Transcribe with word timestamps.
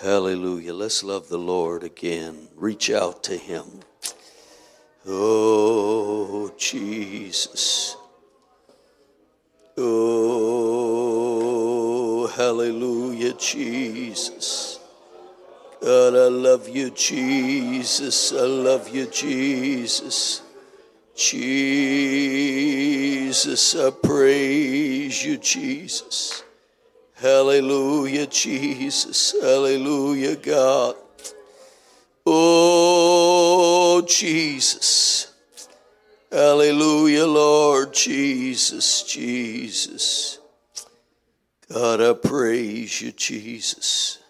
Hallelujah. 0.00 0.74
Let's 0.74 1.02
love 1.02 1.28
the 1.28 1.38
Lord 1.38 1.82
again. 1.82 2.48
Reach 2.54 2.88
out 2.88 3.24
to 3.24 3.36
Him. 3.36 3.64
Oh, 5.06 6.52
Jesus. 6.56 7.96
Oh, 9.76 10.28
hallelujah, 12.28 13.32
Jesus. 13.34 14.78
God, 15.80 16.14
I 16.14 16.28
love 16.28 16.68
you, 16.68 16.90
Jesus. 16.90 18.32
I 18.32 18.42
love 18.42 18.88
you, 18.88 19.06
Jesus. 19.06 20.42
Jesus, 21.16 21.74
I 23.74 23.90
praise 23.90 25.24
you, 25.24 25.38
Jesus. 25.38 26.44
Hallelujah, 27.20 28.26
Jesus. 28.26 29.34
Hallelujah, 29.40 30.36
God. 30.36 30.94
Oh, 32.24 34.04
Jesus. 34.06 35.32
Hallelujah, 36.30 37.26
Lord 37.26 37.92
Jesus, 37.92 39.02
Jesus. 39.02 40.38
God, 41.72 42.00
I 42.00 42.12
praise 42.12 43.02
you, 43.02 43.10
Jesus. 43.12 44.20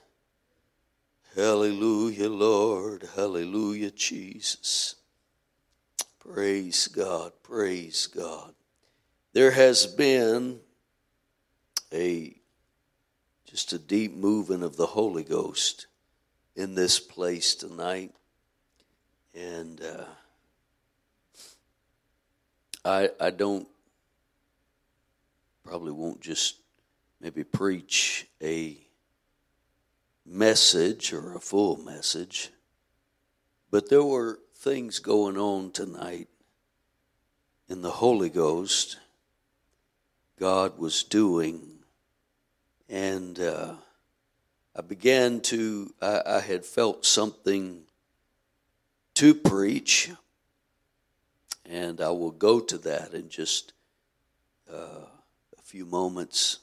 Hallelujah, 1.37 2.31
Lord. 2.31 3.07
Hallelujah, 3.15 3.91
Jesus. 3.91 4.95
Praise 6.21 6.89
God. 6.89 7.33
Praise 7.43 8.07
God. 8.07 8.55
There 9.35 9.51
has 9.51 9.87
been 9.87 10.61
a 11.93 12.38
just 13.49 13.73
a 13.73 13.79
deep 13.79 14.15
moving 14.15 14.63
of 14.63 14.77
the 14.77 14.85
Holy 14.85 15.25
Ghost 15.25 15.87
in 16.55 16.75
this 16.75 17.01
place 17.01 17.55
tonight. 17.55 18.13
And 19.35 19.81
uh, 19.81 20.05
I, 22.85 23.09
I 23.19 23.31
don't, 23.31 23.67
probably 25.65 25.93
won't 25.93 26.21
just 26.21 26.57
maybe 27.23 27.43
preach 27.43 28.27
a 28.43 28.77
message 30.27 31.15
or 31.15 31.35
a 31.35 31.41
full 31.41 31.79
message, 31.79 32.51
but 33.71 33.89
there 33.89 34.05
were 34.05 34.41
things 34.57 34.99
going 34.99 35.39
on 35.39 35.71
tonight 35.71 36.29
in 37.67 37.81
the 37.81 37.93
Holy 37.93 38.29
Ghost. 38.29 38.99
God 40.39 40.79
was 40.79 41.03
doing 41.03 41.78
and 42.89 43.39
uh, 43.39 43.75
I 44.75 44.81
began 44.83 45.41
to, 45.43 45.93
I, 46.01 46.23
I, 46.27 46.41
had 46.41 46.65
felt 46.65 47.05
something 47.05 47.83
to 49.15 49.35
preach, 49.35 50.11
and 51.67 52.01
I 52.01 52.11
will 52.11 52.31
go 52.31 52.61
to 52.61 52.79
that 52.79 53.13
in 53.13 53.29
just 53.29 53.73
uh, 54.73 55.07
a 55.59 55.63
few 55.63 55.85
moments. 55.85 56.61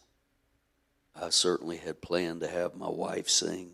I 1.16 1.30
certainly 1.30 1.78
had 1.78 2.02
planned 2.02 2.42
to 2.42 2.48
have 2.48 2.76
my 2.76 2.90
wife 2.90 3.30
sing, 3.30 3.72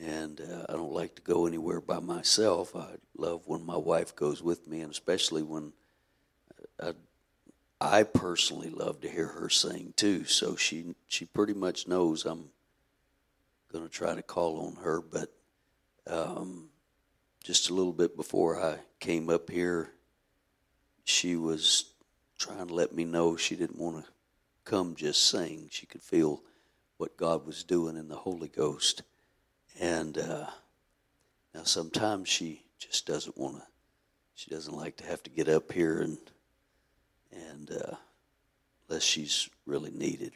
and 0.00 0.40
uh, 0.40 0.66
I 0.68 0.72
don't 0.72 0.92
like 0.92 1.16
to 1.16 1.22
go 1.22 1.46
anywhere 1.46 1.80
by 1.80 1.98
myself. 1.98 2.74
I 2.74 2.94
love 3.16 3.42
when 3.46 3.64
my 3.66 3.76
wife 3.76 4.16
goes 4.16 4.42
with 4.42 4.66
me, 4.66 4.80
and 4.80 4.90
especially 4.90 5.42
when 5.42 5.72
I 6.80 6.92
I 7.84 8.04
personally 8.04 8.70
love 8.70 9.00
to 9.00 9.10
hear 9.10 9.26
her 9.26 9.48
sing 9.48 9.92
too. 9.96 10.24
So 10.24 10.54
she 10.54 10.94
she 11.08 11.24
pretty 11.24 11.52
much 11.52 11.88
knows 11.88 12.24
I'm 12.24 12.50
going 13.72 13.84
to 13.84 13.90
try 13.90 14.14
to 14.14 14.22
call 14.22 14.66
on 14.66 14.84
her. 14.84 15.00
But 15.00 15.32
um, 16.06 16.68
just 17.42 17.70
a 17.70 17.74
little 17.74 17.92
bit 17.92 18.16
before 18.16 18.62
I 18.62 18.76
came 19.00 19.28
up 19.28 19.50
here, 19.50 19.90
she 21.02 21.34
was 21.34 21.86
trying 22.38 22.68
to 22.68 22.74
let 22.74 22.94
me 22.94 23.04
know 23.04 23.36
she 23.36 23.56
didn't 23.56 23.80
want 23.80 24.04
to 24.04 24.10
come 24.64 24.94
just 24.94 25.24
sing. 25.24 25.66
She 25.72 25.86
could 25.86 26.02
feel 26.02 26.40
what 26.98 27.16
God 27.16 27.44
was 27.44 27.64
doing 27.64 27.96
in 27.96 28.06
the 28.06 28.14
Holy 28.14 28.48
Ghost, 28.48 29.02
and 29.80 30.16
uh, 30.18 30.46
now 31.52 31.64
sometimes 31.64 32.28
she 32.28 32.62
just 32.78 33.06
doesn't 33.06 33.36
want 33.36 33.56
to. 33.56 33.62
She 34.36 34.50
doesn't 34.50 34.76
like 34.76 34.96
to 34.98 35.06
have 35.06 35.22
to 35.24 35.30
get 35.30 35.48
up 35.48 35.72
here 35.72 36.00
and 36.00 36.18
and 37.32 37.70
uh, 37.70 37.96
unless 38.88 39.02
she's 39.02 39.48
really 39.66 39.90
needed. 39.90 40.32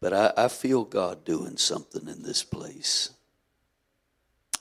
But 0.00 0.12
I, 0.12 0.32
I 0.36 0.48
feel 0.48 0.84
God 0.84 1.24
doing 1.24 1.56
something 1.56 2.08
in 2.08 2.22
this 2.22 2.42
place. 2.42 3.10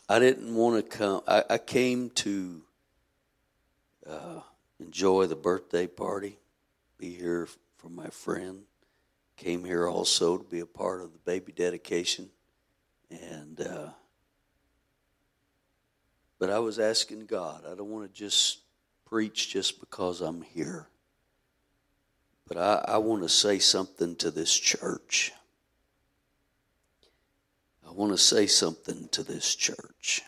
I 0.07 0.19
didn't 0.19 0.53
want 0.53 0.77
to 0.77 0.97
come. 0.97 1.21
I, 1.27 1.43
I 1.49 1.57
came 1.57 2.09
to 2.11 2.61
uh, 4.07 4.39
enjoy 4.79 5.27
the 5.27 5.35
birthday 5.35 5.87
party, 5.87 6.37
be 6.97 7.13
here 7.15 7.47
for 7.77 7.89
my 7.89 8.07
friend. 8.07 8.63
Came 9.35 9.65
here 9.65 9.87
also 9.87 10.37
to 10.37 10.43
be 10.43 10.59
a 10.59 10.65
part 10.65 11.01
of 11.01 11.11
the 11.11 11.19
baby 11.19 11.51
dedication, 11.51 12.29
and 13.09 13.59
uh, 13.59 13.89
but 16.37 16.49
I 16.49 16.59
was 16.59 16.77
asking 16.79 17.25
God. 17.25 17.63
I 17.65 17.75
don't 17.75 17.89
want 17.89 18.05
to 18.05 18.13
just 18.13 18.59
preach 19.05 19.49
just 19.49 19.79
because 19.79 20.21
I'm 20.21 20.41
here. 20.41 20.87
But 22.47 22.57
I, 22.57 22.93
I 22.93 22.97
want 22.97 23.23
to 23.23 23.29
say 23.29 23.59
something 23.59 24.15
to 24.17 24.31
this 24.31 24.53
church. 24.53 25.31
I 27.87 27.91
want 27.91 28.11
to 28.11 28.17
say 28.17 28.47
something 28.47 29.07
to 29.09 29.23
this 29.23 29.55
church. 29.55 30.21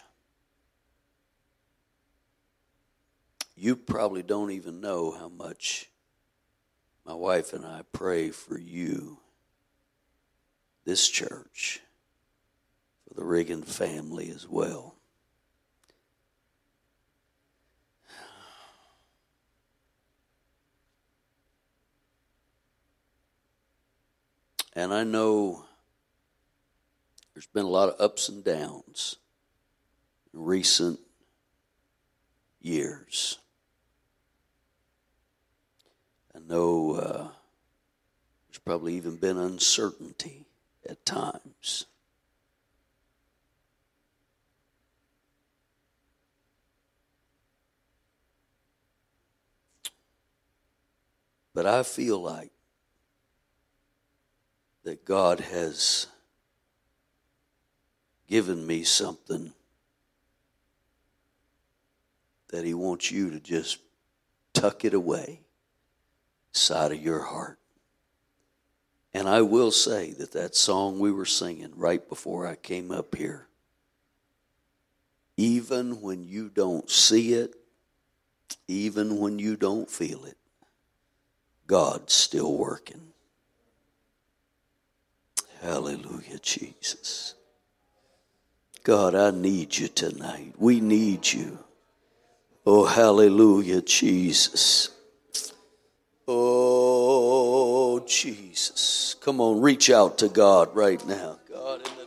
You 3.55 3.75
probably 3.75 4.21
don't 4.21 4.51
even 4.51 4.81
know 4.81 5.11
how 5.11 5.29
much 5.29 5.89
my 7.05 7.13
wife 7.13 7.53
and 7.53 7.65
I 7.65 7.81
pray 7.91 8.31
for 8.31 8.59
you, 8.59 9.19
this 10.83 11.07
church, 11.07 11.81
for 13.07 13.13
the 13.13 13.23
Reagan 13.23 13.61
family 13.61 14.29
as 14.31 14.47
well. 14.47 14.94
And 24.75 24.93
I 24.93 25.05
know 25.05 25.63
there's 27.33 27.47
been 27.47 27.65
a 27.65 27.69
lot 27.69 27.89
of 27.89 28.01
ups 28.01 28.27
and 28.27 28.43
downs 28.43 29.15
in 30.33 30.43
recent 30.43 30.99
years. 32.61 33.39
I 36.35 36.39
know 36.39 36.91
uh, 36.95 37.27
there's 38.49 38.59
probably 38.65 38.95
even 38.95 39.15
been 39.15 39.37
uncertainty 39.37 40.43
at 40.89 41.05
times. 41.05 41.85
But 51.53 51.65
I 51.65 51.83
feel 51.83 52.19
like 52.19 52.51
that 54.85 55.03
God 55.03 55.39
has 55.39 56.05
given 58.27 58.65
me 58.65 58.83
something 58.83 59.51
that 62.49 62.63
He 62.63 62.75
wants 62.75 63.11
you 63.11 63.31
to 63.31 63.39
just 63.39 63.79
tuck 64.53 64.85
it 64.85 64.93
away 64.93 65.41
side 66.51 66.91
of 66.91 67.01
your 67.01 67.19
heart. 67.19 67.57
And 69.11 69.27
I 69.27 69.41
will 69.41 69.71
say 69.71 70.11
that 70.11 70.33
that 70.33 70.55
song 70.55 70.99
we 70.99 71.11
were 71.11 71.25
singing 71.25 71.73
right 71.75 72.07
before 72.07 72.45
I 72.45 72.55
came 72.55 72.91
up 72.91 73.15
here, 73.15 73.47
even 75.35 75.99
when 76.01 76.23
you 76.23 76.47
don't 76.47 76.89
see 76.91 77.33
it, 77.33 77.55
even 78.67 79.17
when 79.17 79.39
you 79.39 79.55
don't 79.55 79.89
feel 79.89 80.25
it, 80.25 80.37
God's 81.65 82.13
still 82.13 82.55
working. 82.55 83.13
Hallelujah, 85.61 86.39
Jesus. 86.41 87.35
God, 88.83 89.15
I 89.15 89.31
need 89.31 89.77
you 89.77 89.87
tonight. 89.87 90.53
We 90.57 90.79
need 90.79 91.25
you. 91.27 91.59
Oh, 92.65 92.85
hallelujah, 92.85 93.81
Jesus. 93.81 94.89
Oh, 96.27 97.99
Jesus. 98.07 99.15
Come 99.21 99.41
on, 99.41 99.61
reach 99.61 99.89
out 99.89 100.17
to 100.19 100.29
God 100.29 100.75
right 100.75 101.05
now. 101.07 101.39
God, 101.49 101.79
in 101.79 101.97
the 101.97 102.04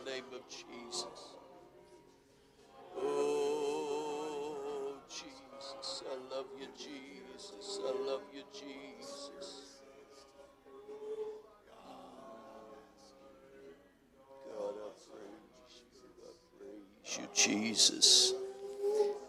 Jesus. 17.79 18.33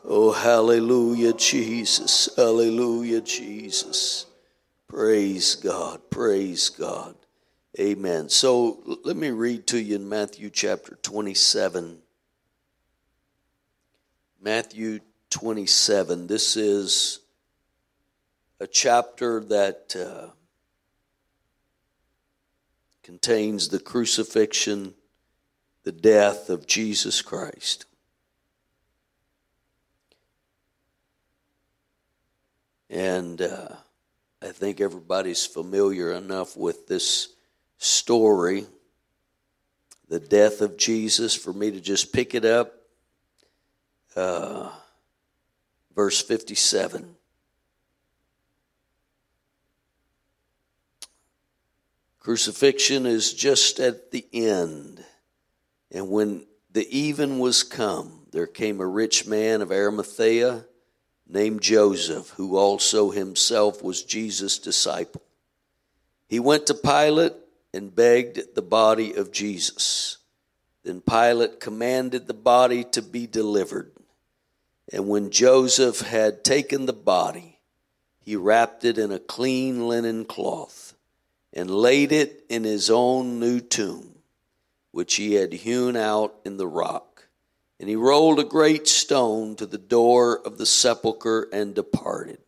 Oh, 0.04 0.32
hallelujah, 0.32 1.34
Jesus. 1.34 2.28
Hallelujah, 2.36 3.20
Jesus. 3.20 4.26
Praise 4.88 5.54
God. 5.54 6.00
Praise 6.10 6.68
God. 6.68 7.14
Amen. 7.78 8.28
So 8.28 8.98
let 9.04 9.16
me 9.16 9.30
read 9.30 9.68
to 9.68 9.80
you 9.80 9.94
in 9.94 10.08
Matthew 10.08 10.50
chapter 10.50 10.98
27. 11.00 11.98
Matthew 14.42 14.98
27. 15.30 16.26
This 16.26 16.56
is 16.56 17.20
a 18.58 18.66
chapter 18.66 19.44
that 19.44 19.94
uh, 19.94 20.30
contains 23.04 23.68
the 23.68 23.78
crucifixion, 23.78 24.94
the 25.84 25.92
death 25.92 26.50
of 26.50 26.66
Jesus 26.66 27.22
Christ. 27.22 27.84
And 32.90 33.40
uh, 33.40 33.68
I 34.42 34.48
think 34.48 34.80
everybody's 34.80 35.46
familiar 35.46 36.12
enough 36.12 36.56
with 36.56 36.88
this 36.88 37.28
story, 37.78 38.66
the 40.08 40.18
death 40.18 40.60
of 40.60 40.76
Jesus, 40.76 41.36
for 41.36 41.52
me 41.52 41.70
to 41.70 41.80
just 41.80 42.12
pick 42.12 42.34
it 42.34 42.44
up. 42.44 42.74
Uh, 44.16 44.70
verse 45.94 46.20
57. 46.20 47.14
Crucifixion 52.18 53.06
is 53.06 53.32
just 53.32 53.78
at 53.78 54.10
the 54.10 54.26
end. 54.32 55.04
And 55.92 56.10
when 56.10 56.44
the 56.72 56.86
even 56.96 57.38
was 57.38 57.62
come, 57.62 58.26
there 58.32 58.48
came 58.48 58.80
a 58.80 58.86
rich 58.86 59.26
man 59.26 59.62
of 59.62 59.70
Arimathea 59.70 60.64
named 61.32 61.62
Joseph, 61.62 62.30
who 62.30 62.56
also 62.56 63.10
himself 63.10 63.82
was 63.82 64.02
Jesus' 64.02 64.58
disciple. 64.58 65.22
He 66.28 66.40
went 66.40 66.66
to 66.66 66.74
Pilate 66.74 67.34
and 67.72 67.94
begged 67.94 68.54
the 68.54 68.62
body 68.62 69.14
of 69.14 69.32
Jesus. 69.32 70.18
Then 70.82 71.00
Pilate 71.00 71.60
commanded 71.60 72.26
the 72.26 72.34
body 72.34 72.84
to 72.84 73.02
be 73.02 73.26
delivered. 73.26 73.92
And 74.92 75.08
when 75.08 75.30
Joseph 75.30 76.00
had 76.00 76.42
taken 76.42 76.86
the 76.86 76.92
body, 76.92 77.60
he 78.20 78.36
wrapped 78.36 78.84
it 78.84 78.98
in 78.98 79.12
a 79.12 79.18
clean 79.18 79.86
linen 79.86 80.24
cloth 80.24 80.94
and 81.52 81.70
laid 81.70 82.12
it 82.12 82.44
in 82.48 82.64
his 82.64 82.90
own 82.90 83.40
new 83.40 83.60
tomb, 83.60 84.14
which 84.90 85.14
he 85.14 85.34
had 85.34 85.52
hewn 85.52 85.96
out 85.96 86.34
in 86.44 86.56
the 86.56 86.66
rock. 86.66 87.09
And 87.80 87.88
he 87.88 87.96
rolled 87.96 88.38
a 88.38 88.44
great 88.44 88.86
stone 88.86 89.56
to 89.56 89.64
the 89.64 89.78
door 89.78 90.38
of 90.46 90.58
the 90.58 90.66
sepulchre 90.66 91.48
and 91.50 91.74
departed. 91.74 92.38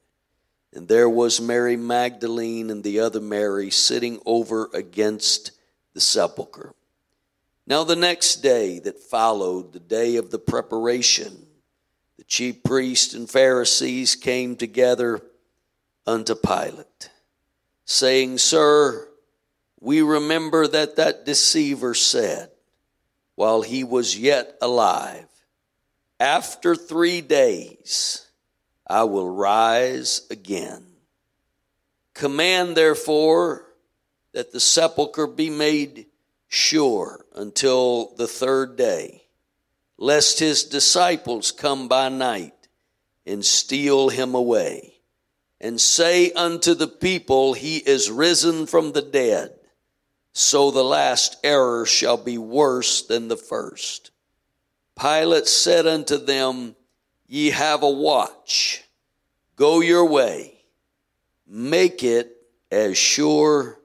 And 0.75 0.87
there 0.88 1.08
was 1.08 1.40
Mary 1.40 1.75
Magdalene 1.75 2.69
and 2.69 2.84
the 2.84 3.00
other 3.00 3.20
Mary 3.20 3.70
sitting 3.70 4.20
over 4.26 4.69
against 4.75 5.52
the 5.94 6.02
sepulchre. 6.02 6.75
Now, 7.67 7.82
the 7.82 7.96
next 7.96 8.37
day 8.37 8.79
that 8.81 8.99
followed, 8.99 9.73
the 9.73 9.81
day 9.81 10.17
of 10.17 10.31
the 10.31 10.38
preparation, 10.38 11.46
the 12.19 12.25
chief 12.25 12.62
priests 12.62 13.14
and 13.14 13.28
Pharisees 13.28 14.17
came 14.17 14.55
together 14.55 15.23
unto 16.06 16.35
Pilate, 16.35 17.08
saying, 17.87 18.37
Sir, 18.37 19.08
we 19.81 20.02
remember 20.02 20.67
that 20.67 20.96
that 20.96 21.25
deceiver 21.25 21.94
said, 21.94 22.50
while 23.34 23.62
he 23.62 23.84
was 23.84 24.19
yet 24.19 24.56
alive. 24.61 25.26
After 26.20 26.75
three 26.75 27.20
days, 27.20 28.26
I 28.87 29.05
will 29.05 29.29
rise 29.29 30.26
again. 30.31 30.84
Command, 32.14 32.76
therefore, 32.76 33.67
that 34.32 34.52
the 34.52 34.61
sepulchre 34.61 35.26
be 35.26 35.50
made 35.50 36.06
sure 36.49 37.25
until 37.34 38.14
the 38.17 38.26
third 38.26 38.76
day, 38.76 39.25
lest 39.96 40.38
his 40.38 40.64
disciples 40.64 41.50
come 41.50 41.88
by 41.88 42.08
night 42.08 42.69
and 43.26 43.44
steal 43.44 44.08
him 44.08 44.35
away, 44.35 44.94
and 45.61 45.81
say 45.81 46.32
unto 46.32 46.75
the 46.75 46.88
people, 46.88 47.55
He 47.55 47.78
is 47.78 48.11
risen 48.11 48.67
from 48.67 48.93
the 48.93 49.02
dead 49.02 49.55
so 50.32 50.70
the 50.70 50.84
last 50.84 51.37
error 51.44 51.84
shall 51.84 52.17
be 52.17 52.38
worse 52.38 53.02
than 53.02 53.29
the 53.29 53.37
first. 53.37 54.11
Pilate 54.99 55.46
said 55.46 55.87
unto 55.87 56.17
them, 56.17 56.75
Ye 57.26 57.50
have 57.50 57.82
a 57.82 57.90
watch. 57.90 58.84
Go 59.56 59.81
your 59.81 60.05
way. 60.05 60.55
Make 61.46 62.02
it 62.02 62.37
as 62.70 62.96
sure 62.96 63.79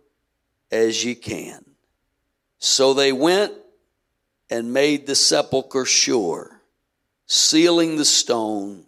as 0.72 1.04
ye 1.04 1.16
can. 1.16 1.64
So 2.60 2.94
they 2.94 3.12
went 3.12 3.54
and 4.50 4.74
made 4.74 5.06
the 5.06 5.16
sepulchre 5.16 5.86
sure, 5.86 6.62
sealing 7.26 7.98
the 7.98 8.06
stone 8.06 8.86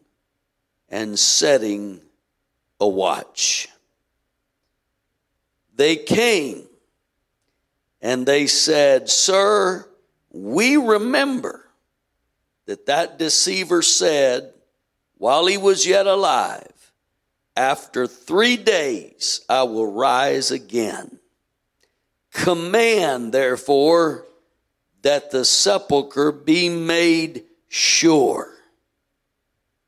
and 0.88 1.20
setting 1.20 2.02
a 2.80 2.88
watch. 2.88 3.68
They 5.76 5.98
came 5.98 6.69
and 8.02 8.26
they 8.26 8.48
said, 8.48 9.10
Sir, 9.10 9.88
we 10.32 10.78
remember 10.78 11.66
that 12.66 12.86
that 12.86 13.18
deceiver 13.18 13.82
said, 13.82 14.54
while 15.18 15.48
he 15.48 15.58
was 15.58 15.86
yet 15.86 16.08
alive, 16.08 16.94
after 17.56 18.08
three 18.08 18.56
days 18.56 19.42
I 19.50 19.64
will 19.64 19.92
rise 19.92 20.52
again. 20.52 21.20
Command, 22.32 23.34
therefore, 23.34 24.26
that 25.02 25.32
the 25.32 25.44
sepulchre 25.44 26.32
be 26.32 26.70
made 26.70 27.44
sure. 27.68 28.54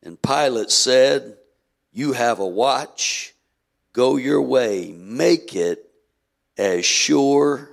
And 0.04 0.22
Pilate 0.22 0.72
said, 0.72 1.38
You 1.94 2.14
have 2.14 2.40
a 2.40 2.46
watch, 2.46 3.34
go 3.94 4.18
your 4.18 4.42
way, 4.42 4.92
make 4.92 5.56
it 5.56 5.92
as 6.58 6.86
sure 6.86 7.71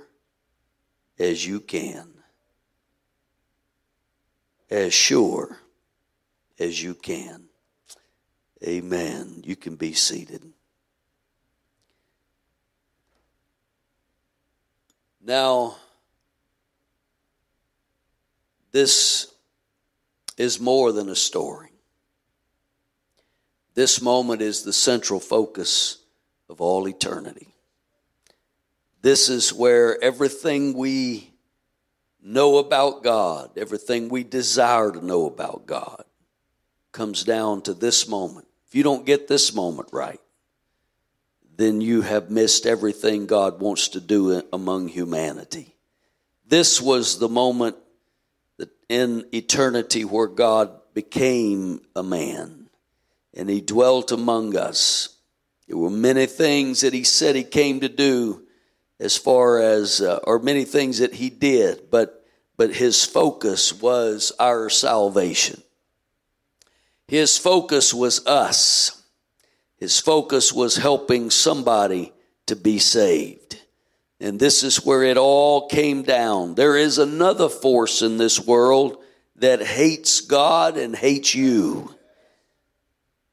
as 1.19 1.45
you 1.45 1.59
can, 1.59 2.07
as 4.69 4.93
sure 4.93 5.57
as 6.59 6.81
you 6.81 6.95
can. 6.95 7.45
Amen. 8.63 9.41
You 9.43 9.55
can 9.55 9.75
be 9.75 9.93
seated. 9.93 10.43
Now, 15.21 15.75
this 18.71 19.33
is 20.37 20.59
more 20.59 20.91
than 20.91 21.09
a 21.09 21.15
story. 21.15 21.69
This 23.75 24.01
moment 24.01 24.41
is 24.41 24.63
the 24.63 24.73
central 24.73 25.19
focus 25.19 25.99
of 26.49 26.61
all 26.61 26.87
eternity. 26.87 27.53
This 29.01 29.29
is 29.29 29.53
where 29.53 30.01
everything 30.03 30.73
we 30.73 31.31
know 32.21 32.57
about 32.57 33.03
God, 33.03 33.51
everything 33.57 34.09
we 34.09 34.23
desire 34.23 34.91
to 34.91 35.05
know 35.05 35.25
about 35.25 35.65
God, 35.65 36.03
comes 36.91 37.23
down 37.23 37.61
to 37.61 37.73
this 37.73 38.09
moment. 38.09 38.47
If 38.67 38.75
you 38.75 38.83
don't 38.83 39.05
get 39.05 39.27
this 39.27 39.53
moment 39.53 39.89
right, 39.93 40.19
then 41.55 41.81
you 41.81 42.01
have 42.01 42.29
missed 42.29 42.65
everything 42.65 43.25
God 43.25 43.61
wants 43.61 43.89
to 43.89 44.01
do 44.01 44.43
among 44.51 44.89
humanity. 44.89 45.75
This 46.45 46.81
was 46.81 47.19
the 47.19 47.29
moment 47.29 47.77
that 48.57 48.69
in 48.89 49.25
eternity 49.33 50.03
where 50.03 50.27
God 50.27 50.71
became 50.93 51.81
a 51.95 52.03
man 52.03 52.69
and 53.33 53.49
he 53.49 53.61
dwelt 53.61 54.11
among 54.11 54.57
us. 54.57 55.15
There 55.67 55.77
were 55.77 55.89
many 55.89 56.25
things 56.25 56.81
that 56.81 56.93
he 56.93 57.03
said 57.03 57.35
he 57.35 57.43
came 57.43 57.79
to 57.81 57.89
do 57.89 58.43
as 58.99 59.17
far 59.17 59.61
as, 59.61 60.01
uh, 60.01 60.19
or 60.23 60.39
many 60.39 60.65
things 60.65 60.99
that 60.99 61.13
he 61.13 61.29
did, 61.29 61.89
but, 61.89 62.25
but 62.57 62.73
his 62.73 63.05
focus 63.05 63.73
was 63.73 64.31
our 64.39 64.69
salvation. 64.69 65.61
His 67.07 67.37
focus 67.37 67.93
was 67.93 68.25
us. 68.27 69.01
His 69.77 69.99
focus 69.99 70.51
was 70.51 70.75
helping 70.75 71.29
somebody 71.29 72.13
to 72.47 72.55
be 72.55 72.79
saved. 72.79 73.59
And 74.19 74.37
this 74.39 74.63
is 74.63 74.85
where 74.85 75.03
it 75.03 75.17
all 75.17 75.69
came 75.69 76.03
down. 76.03 76.55
There 76.55 76.75
is 76.75 76.97
another 76.97 77.47
force 77.47 78.01
in 78.01 78.17
this 78.17 78.39
world 78.39 78.97
that 79.37 79.61
hates 79.61 80.19
God 80.19 80.77
and 80.77 80.93
hates 80.93 81.33
you. 81.33 81.95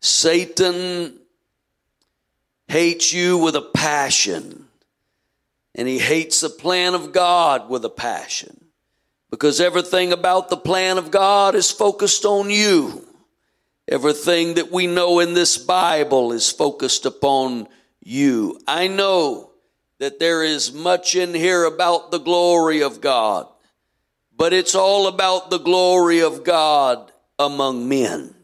Satan 0.00 1.18
hates 2.68 3.12
you 3.12 3.38
with 3.38 3.56
a 3.56 3.62
passion 3.62 4.65
and 5.76 5.86
he 5.86 5.98
hates 6.00 6.40
the 6.40 6.48
plan 6.48 6.94
of 6.94 7.12
God 7.12 7.68
with 7.68 7.84
a 7.84 7.90
passion. 7.90 8.64
because 9.30 9.60
everything 9.60 10.12
about 10.12 10.48
the 10.48 10.56
plan 10.56 10.98
of 10.98 11.10
God 11.10 11.54
is 11.54 11.70
focused 11.70 12.24
on 12.24 12.48
you. 12.48 13.06
Everything 13.88 14.54
that 14.54 14.72
we 14.72 14.86
know 14.86 15.20
in 15.20 15.34
this 15.34 15.58
Bible 15.58 16.32
is 16.32 16.50
focused 16.50 17.06
upon 17.06 17.68
you. 18.00 18.58
I 18.66 18.88
know 18.88 19.50
that 19.98 20.18
there 20.18 20.42
is 20.42 20.72
much 20.72 21.16
in 21.16 21.34
here 21.34 21.64
about 21.64 22.10
the 22.10 22.18
glory 22.18 22.82
of 22.82 23.00
God, 23.00 23.46
but 24.36 24.52
it's 24.52 24.74
all 24.74 25.06
about 25.06 25.50
the 25.50 25.58
glory 25.58 26.20
of 26.22 26.44
God 26.44 27.10
among 27.38 27.88
men. 27.88 28.34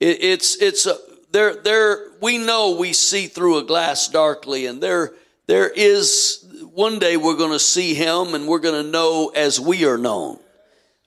It, 0.00 0.22
it's, 0.22 0.56
it's 0.60 0.86
a, 0.86 0.96
there, 1.30 1.54
there, 1.54 2.08
we 2.20 2.38
know 2.38 2.76
we 2.76 2.92
see 2.92 3.26
through 3.26 3.58
a 3.58 3.64
glass 3.64 4.08
darkly 4.08 4.66
and 4.66 4.82
there, 4.82 5.12
there 5.46 5.68
is, 5.68 6.39
one 6.72 6.98
day 7.00 7.16
we're 7.16 7.36
going 7.36 7.52
to 7.52 7.58
see 7.58 7.94
him 7.94 8.34
and 8.34 8.46
we're 8.46 8.60
going 8.60 8.84
to 8.84 8.90
know 8.90 9.32
as 9.34 9.58
we 9.58 9.84
are 9.84 9.98
known. 9.98 10.38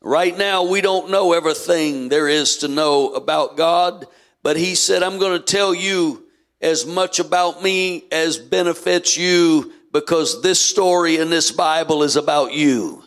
Right 0.01 0.37
now, 0.37 0.63
we 0.63 0.81
don't 0.81 1.09
know 1.09 1.31
everything 1.31 2.09
there 2.09 2.27
is 2.27 2.57
to 2.57 2.67
know 2.67 3.13
about 3.13 3.55
God, 3.55 4.05
but 4.41 4.57
he 4.57 4.75
said, 4.75 5.03
I'm 5.03 5.19
going 5.19 5.39
to 5.39 5.45
tell 5.45 5.73
you 5.73 6.25
as 6.61 6.85
much 6.85 7.19
about 7.19 7.63
me 7.63 8.03
as 8.11 8.37
benefits 8.37 9.15
you 9.15 9.71
because 9.93 10.41
this 10.41 10.59
story 10.59 11.17
in 11.17 11.29
this 11.29 11.51
Bible 11.51 12.03
is 12.03 12.17
about 12.17 12.53
you. 12.53 13.03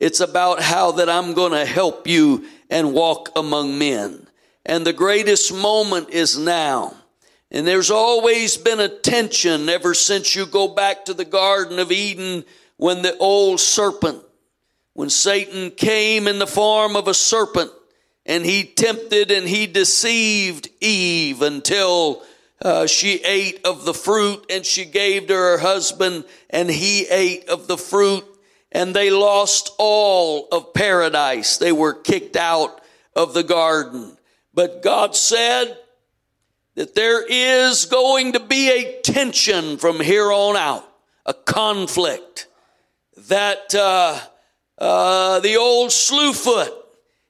It's 0.00 0.20
about 0.20 0.60
how 0.60 0.92
that 0.92 1.08
I'm 1.08 1.34
going 1.34 1.52
to 1.52 1.64
help 1.64 2.08
you 2.08 2.46
and 2.68 2.92
walk 2.92 3.30
among 3.36 3.78
men. 3.78 4.26
And 4.66 4.84
the 4.84 4.92
greatest 4.92 5.54
moment 5.54 6.10
is 6.10 6.36
now. 6.36 6.94
And 7.50 7.66
there's 7.66 7.90
always 7.90 8.56
been 8.56 8.80
a 8.80 8.88
tension 8.88 9.68
ever 9.68 9.94
since 9.94 10.36
you 10.36 10.46
go 10.46 10.68
back 10.68 11.04
to 11.06 11.14
the 11.14 11.24
Garden 11.24 11.78
of 11.78 11.90
Eden 11.90 12.44
when 12.76 13.02
the 13.02 13.16
old 13.18 13.60
serpent 13.60 14.22
when 14.94 15.10
Satan 15.10 15.70
came 15.70 16.26
in 16.26 16.38
the 16.38 16.46
form 16.46 16.96
of 16.96 17.08
a 17.08 17.14
serpent 17.14 17.70
and 18.26 18.44
he 18.44 18.64
tempted 18.64 19.30
and 19.30 19.48
he 19.48 19.66
deceived 19.66 20.68
Eve 20.80 21.42
until 21.42 22.22
uh, 22.62 22.86
she 22.86 23.14
ate 23.24 23.64
of 23.64 23.84
the 23.84 23.94
fruit 23.94 24.44
and 24.50 24.66
she 24.66 24.84
gave 24.84 25.28
to 25.28 25.34
her 25.34 25.58
husband 25.58 26.24
and 26.50 26.68
he 26.68 27.06
ate 27.08 27.48
of 27.48 27.66
the 27.66 27.78
fruit 27.78 28.24
and 28.72 28.94
they 28.94 29.10
lost 29.10 29.72
all 29.78 30.48
of 30.52 30.74
paradise. 30.74 31.56
They 31.56 31.72
were 31.72 31.94
kicked 31.94 32.36
out 32.36 32.80
of 33.16 33.32
the 33.32 33.42
garden. 33.42 34.16
But 34.52 34.82
God 34.82 35.16
said 35.16 35.78
that 36.80 36.94
there 36.94 37.22
is 37.28 37.84
going 37.84 38.32
to 38.32 38.40
be 38.40 38.70
a 38.70 39.02
tension 39.02 39.76
from 39.76 40.00
here 40.00 40.32
on 40.32 40.56
out, 40.56 40.82
a 41.26 41.34
conflict 41.34 42.46
that 43.28 43.74
uh, 43.74 44.18
uh, 44.78 45.40
the 45.40 45.56
old 45.56 45.90
slewfoot 45.90 46.72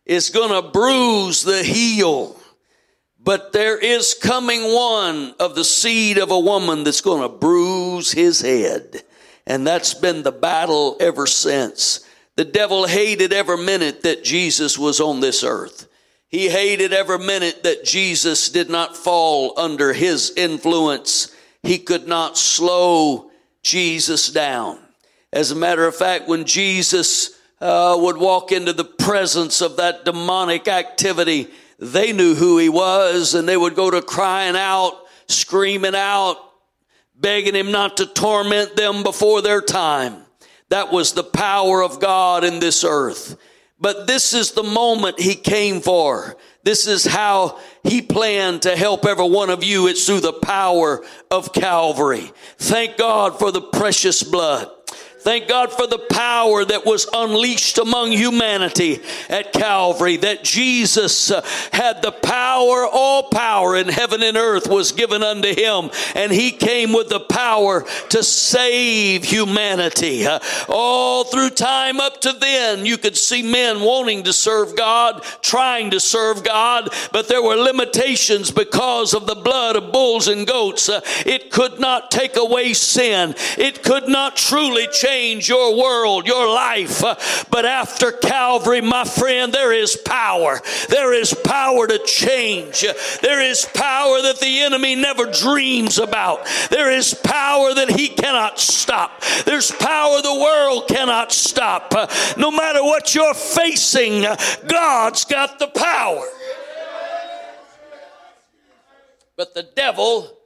is 0.07 0.31
going 0.31 0.51
to 0.51 0.71
bruise 0.71 1.43
the 1.43 1.65
heel. 1.65 2.41
But 3.19 3.53
there 3.53 3.77
is 3.77 4.15
coming 4.15 4.73
one 4.73 5.35
of 5.41 5.57
the 5.57 5.65
seed 5.65 6.19
of 6.19 6.31
a 6.31 6.39
woman 6.39 6.85
that's 6.85 7.01
going 7.01 7.23
to 7.23 7.29
bruise 7.29 8.13
his 8.13 8.43
head. 8.43 9.03
And 9.49 9.67
that's 9.67 9.95
been 9.95 10.23
the 10.23 10.31
battle 10.31 10.97
ever 11.01 11.27
since. 11.27 12.07
The 12.37 12.45
devil 12.45 12.87
hated 12.87 13.33
every 13.33 13.59
minute 13.59 14.05
that 14.05 14.23
Jesus 14.23 14.79
was 14.79 15.01
on 15.01 15.19
this 15.19 15.43
earth. 15.43 15.89
He 16.31 16.49
hated 16.49 16.93
every 16.93 17.19
minute 17.19 17.65
that 17.65 17.85
Jesus 17.85 18.51
did 18.51 18.71
not 18.71 18.97
fall 18.97 19.53
under 19.59 19.93
his 19.93 20.33
influence. 20.37 21.35
He 21.65 21.79
could 21.79 22.07
not 22.07 22.39
slow 22.39 23.31
Jesus 23.65 24.29
down. 24.29 24.79
As 25.33 25.51
a 25.51 25.57
matter 25.57 25.87
of 25.87 25.97
fact, 25.97 26.29
when 26.29 26.45
Jesus 26.45 27.37
uh, 27.61 27.97
would 27.99 28.17
walk 28.17 28.53
into 28.53 28.73
the 28.73 28.85
presence 28.85 29.61
of 29.61 29.77
that 29.77 30.05
demonic 30.05 30.69
activity, 30.69 31.49
they 31.81 32.13
knew 32.13 32.37
who 32.37 32.59
he 32.59 32.69
was 32.69 33.35
and 33.35 33.49
they 33.49 33.57
would 33.57 33.75
go 33.75 33.91
to 33.91 34.01
crying 34.01 34.57
out, 34.57 34.93
screaming 35.27 35.97
out, 35.97 36.37
begging 37.17 37.55
him 37.57 37.73
not 37.73 37.97
to 37.97 38.07
torment 38.07 38.77
them 38.77 39.03
before 39.03 39.43
their 39.43 39.61
time. 39.61 40.23
That 40.69 40.93
was 40.93 41.13
the 41.13 41.25
power 41.25 41.83
of 41.83 42.01
God 42.01 42.45
in 42.45 42.61
this 42.61 42.85
earth. 42.85 43.37
But 43.81 44.07
this 44.07 44.35
is 44.35 44.53
the 44.53 44.63
moment 44.63 45.19
he 45.19 45.35
came 45.35 45.81
for. 45.81 46.37
This 46.63 46.87
is 46.87 47.07
how 47.07 47.59
he 47.83 48.03
planned 48.03 48.63
to 48.63 48.77
help 48.77 49.07
every 49.07 49.29
one 49.29 49.49
of 49.49 49.65
you. 49.65 49.87
It's 49.87 50.05
through 50.05 50.21
the 50.21 50.35
power 50.35 51.03
of 51.31 51.55
Calvary. 51.55 52.31
Thank 52.59 52.99
God 52.99 53.39
for 53.39 53.51
the 53.51 53.63
precious 53.63 54.23
blood. 54.23 54.71
Thank 55.21 55.49
God 55.49 55.71
for 55.71 55.87
the 55.87 55.99
power 55.99 56.65
that 56.65 56.87
was 56.87 57.07
unleashed 57.13 57.77
among 57.77 58.13
humanity 58.13 59.03
at 59.29 59.53
Calvary, 59.53 60.17
that 60.17 60.43
Jesus 60.43 61.31
uh, 61.31 61.47
had 61.73 62.01
the 62.01 62.11
power, 62.11 62.87
all 62.91 63.25
power 63.25 63.77
in 63.77 63.89
heaven 63.89 64.23
and 64.23 64.39
earth 64.39 64.67
was 64.67 64.93
given 64.93 65.23
unto 65.23 65.55
him, 65.55 65.91
and 66.15 66.33
he 66.33 66.51
came 66.51 66.95
with 66.95 67.11
the 67.11 67.21
power 67.21 67.85
to 68.09 68.23
save 68.23 69.25
humanity. 69.25 70.27
Uh, 70.27 70.39
all 70.71 71.25
through 71.25 71.51
time 71.51 72.01
up 72.01 72.23
to 72.23 72.33
then, 72.33 72.87
you 72.87 72.97
could 72.97 73.17
see 73.17 73.43
men 73.43 73.81
wanting 73.81 74.23
to 74.23 74.33
serve 74.33 74.75
God, 74.75 75.23
trying 75.43 75.91
to 75.91 76.01
serve 76.01 76.43
God, 76.43 76.89
but 77.13 77.29
there 77.29 77.43
were 77.43 77.57
limitations 77.57 78.51
because 78.51 79.13
of 79.13 79.27
the 79.27 79.35
blood 79.35 79.77
of 79.77 79.93
bulls 79.93 80.29
and 80.29 80.47
goats. 80.47 80.89
Uh, 80.89 81.03
it 81.27 81.51
could 81.51 81.79
not 81.79 82.11
take 82.11 82.37
away 82.37 82.73
sin, 82.73 83.35
it 83.59 83.83
could 83.83 84.09
not 84.09 84.35
truly 84.35 84.87
change 84.87 85.10
change 85.11 85.49
your 85.49 85.77
world, 85.77 86.27
your 86.27 86.49
life. 86.49 87.03
Uh, 87.03 87.17
but 87.51 87.65
after 87.65 88.13
Calvary, 88.13 88.81
my 88.81 89.05
friend, 89.05 89.53
there 89.53 89.73
is 89.73 89.97
power. 89.97 90.61
There 90.89 91.13
is 91.13 91.35
power 91.35 91.87
to 91.87 91.99
change. 92.05 92.85
There 93.21 93.41
is 93.41 93.65
power 93.75 94.23
that 94.23 94.39
the 94.41 94.61
enemy 94.61 94.95
never 94.95 95.27
dreams 95.31 95.99
about. 95.99 96.47
There 96.71 96.91
is 96.91 97.15
power 97.15 97.75
that 97.75 97.91
he 97.91 98.09
cannot 98.09 98.61
stop. 98.61 99.23
There's 99.45 99.73
power 99.73 100.23
the 100.23 100.35
world 100.35 100.89
cannot 100.89 101.33
stop. 101.33 101.93
Uh, 101.93 102.07
no 102.37 102.51
matter 102.51 102.83
what 102.83 103.15
you're 103.15 103.35
facing, 103.35 104.25
uh, 104.25 104.37
God's 104.67 105.25
got 105.25 105.59
the 105.59 105.69
power. 105.69 106.27
But 109.37 109.55
the 109.55 109.63
devil 109.63 110.40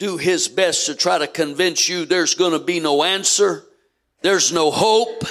do 0.00 0.16
his 0.16 0.48
best 0.48 0.86
to 0.86 0.94
try 0.94 1.18
to 1.18 1.26
convince 1.26 1.88
you 1.88 2.06
there's 2.06 2.34
going 2.34 2.52
to 2.52 2.58
be 2.58 2.80
no 2.80 3.04
answer, 3.04 3.64
there's 4.22 4.50
no 4.50 4.70
hope, 4.70 5.24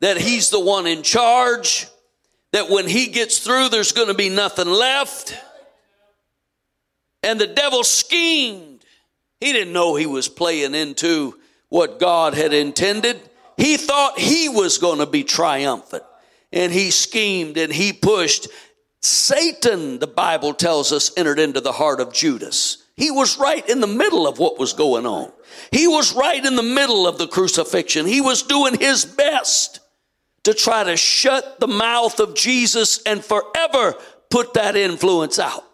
that 0.00 0.16
he's 0.16 0.50
the 0.50 0.60
one 0.60 0.86
in 0.86 1.02
charge, 1.02 1.86
that 2.52 2.70
when 2.70 2.86
he 2.86 3.08
gets 3.08 3.40
through, 3.40 3.68
there's 3.68 3.92
going 3.92 4.08
to 4.08 4.14
be 4.14 4.28
nothing 4.28 4.68
left. 4.68 5.36
And 7.24 7.40
the 7.40 7.46
devil 7.46 7.82
schemed. 7.82 8.84
He 9.40 9.52
didn't 9.52 9.72
know 9.72 9.96
he 9.96 10.06
was 10.06 10.28
playing 10.28 10.74
into 10.74 11.38
what 11.68 11.98
God 11.98 12.34
had 12.34 12.52
intended. 12.52 13.20
He 13.56 13.76
thought 13.76 14.18
he 14.18 14.48
was 14.48 14.78
going 14.78 14.98
to 14.98 15.06
be 15.06 15.24
triumphant. 15.24 16.04
And 16.52 16.72
he 16.72 16.90
schemed 16.90 17.56
and 17.56 17.72
he 17.72 17.92
pushed. 17.92 18.46
Satan, 19.00 19.98
the 19.98 20.06
Bible 20.06 20.54
tells 20.54 20.92
us, 20.92 21.10
entered 21.16 21.40
into 21.40 21.60
the 21.60 21.72
heart 21.72 21.98
of 21.98 22.12
Judas. 22.12 22.81
He 22.96 23.10
was 23.10 23.38
right 23.38 23.66
in 23.68 23.80
the 23.80 23.86
middle 23.86 24.26
of 24.26 24.38
what 24.38 24.58
was 24.58 24.72
going 24.74 25.06
on. 25.06 25.32
He 25.70 25.88
was 25.88 26.14
right 26.14 26.44
in 26.44 26.56
the 26.56 26.62
middle 26.62 27.06
of 27.06 27.18
the 27.18 27.26
crucifixion. 27.26 28.06
He 28.06 28.20
was 28.20 28.42
doing 28.42 28.78
his 28.78 29.04
best 29.04 29.80
to 30.44 30.52
try 30.52 30.84
to 30.84 30.96
shut 30.96 31.60
the 31.60 31.68
mouth 31.68 32.20
of 32.20 32.34
Jesus 32.34 33.02
and 33.04 33.24
forever 33.24 33.94
put 34.28 34.54
that 34.54 34.76
influence 34.76 35.38
out. 35.38 35.64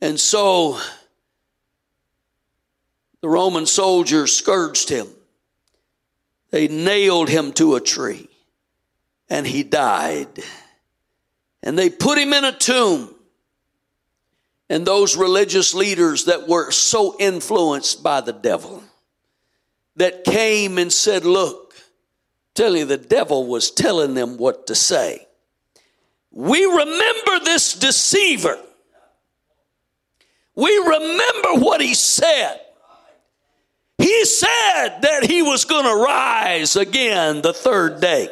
And 0.00 0.18
so 0.18 0.78
the 3.20 3.28
Roman 3.28 3.66
soldiers 3.66 4.34
scourged 4.34 4.88
him. 4.88 5.06
They 6.50 6.68
nailed 6.68 7.28
him 7.28 7.52
to 7.54 7.76
a 7.76 7.80
tree 7.80 8.28
and 9.28 9.46
he 9.46 9.62
died. 9.62 10.28
And 11.62 11.78
they 11.78 11.88
put 11.88 12.18
him 12.18 12.32
in 12.32 12.44
a 12.44 12.52
tomb 12.52 13.11
and 14.72 14.86
those 14.86 15.18
religious 15.18 15.74
leaders 15.74 16.24
that 16.24 16.48
were 16.48 16.70
so 16.70 17.14
influenced 17.18 18.02
by 18.02 18.22
the 18.22 18.32
devil 18.32 18.82
that 19.96 20.24
came 20.24 20.78
and 20.78 20.90
said, 20.90 21.26
Look, 21.26 21.74
tell 22.54 22.74
you 22.74 22.86
the 22.86 22.96
devil 22.96 23.46
was 23.46 23.70
telling 23.70 24.14
them 24.14 24.38
what 24.38 24.68
to 24.68 24.74
say. 24.74 25.26
We 26.30 26.64
remember 26.64 27.44
this 27.44 27.74
deceiver. 27.74 28.58
We 30.54 30.74
remember 30.78 31.62
what 31.62 31.82
he 31.82 31.92
said. 31.92 32.58
He 33.98 34.24
said 34.24 35.00
that 35.02 35.26
he 35.28 35.42
was 35.42 35.66
going 35.66 35.84
to 35.84 36.02
rise 36.02 36.76
again 36.76 37.42
the 37.42 37.52
third 37.52 38.00
day. 38.00 38.30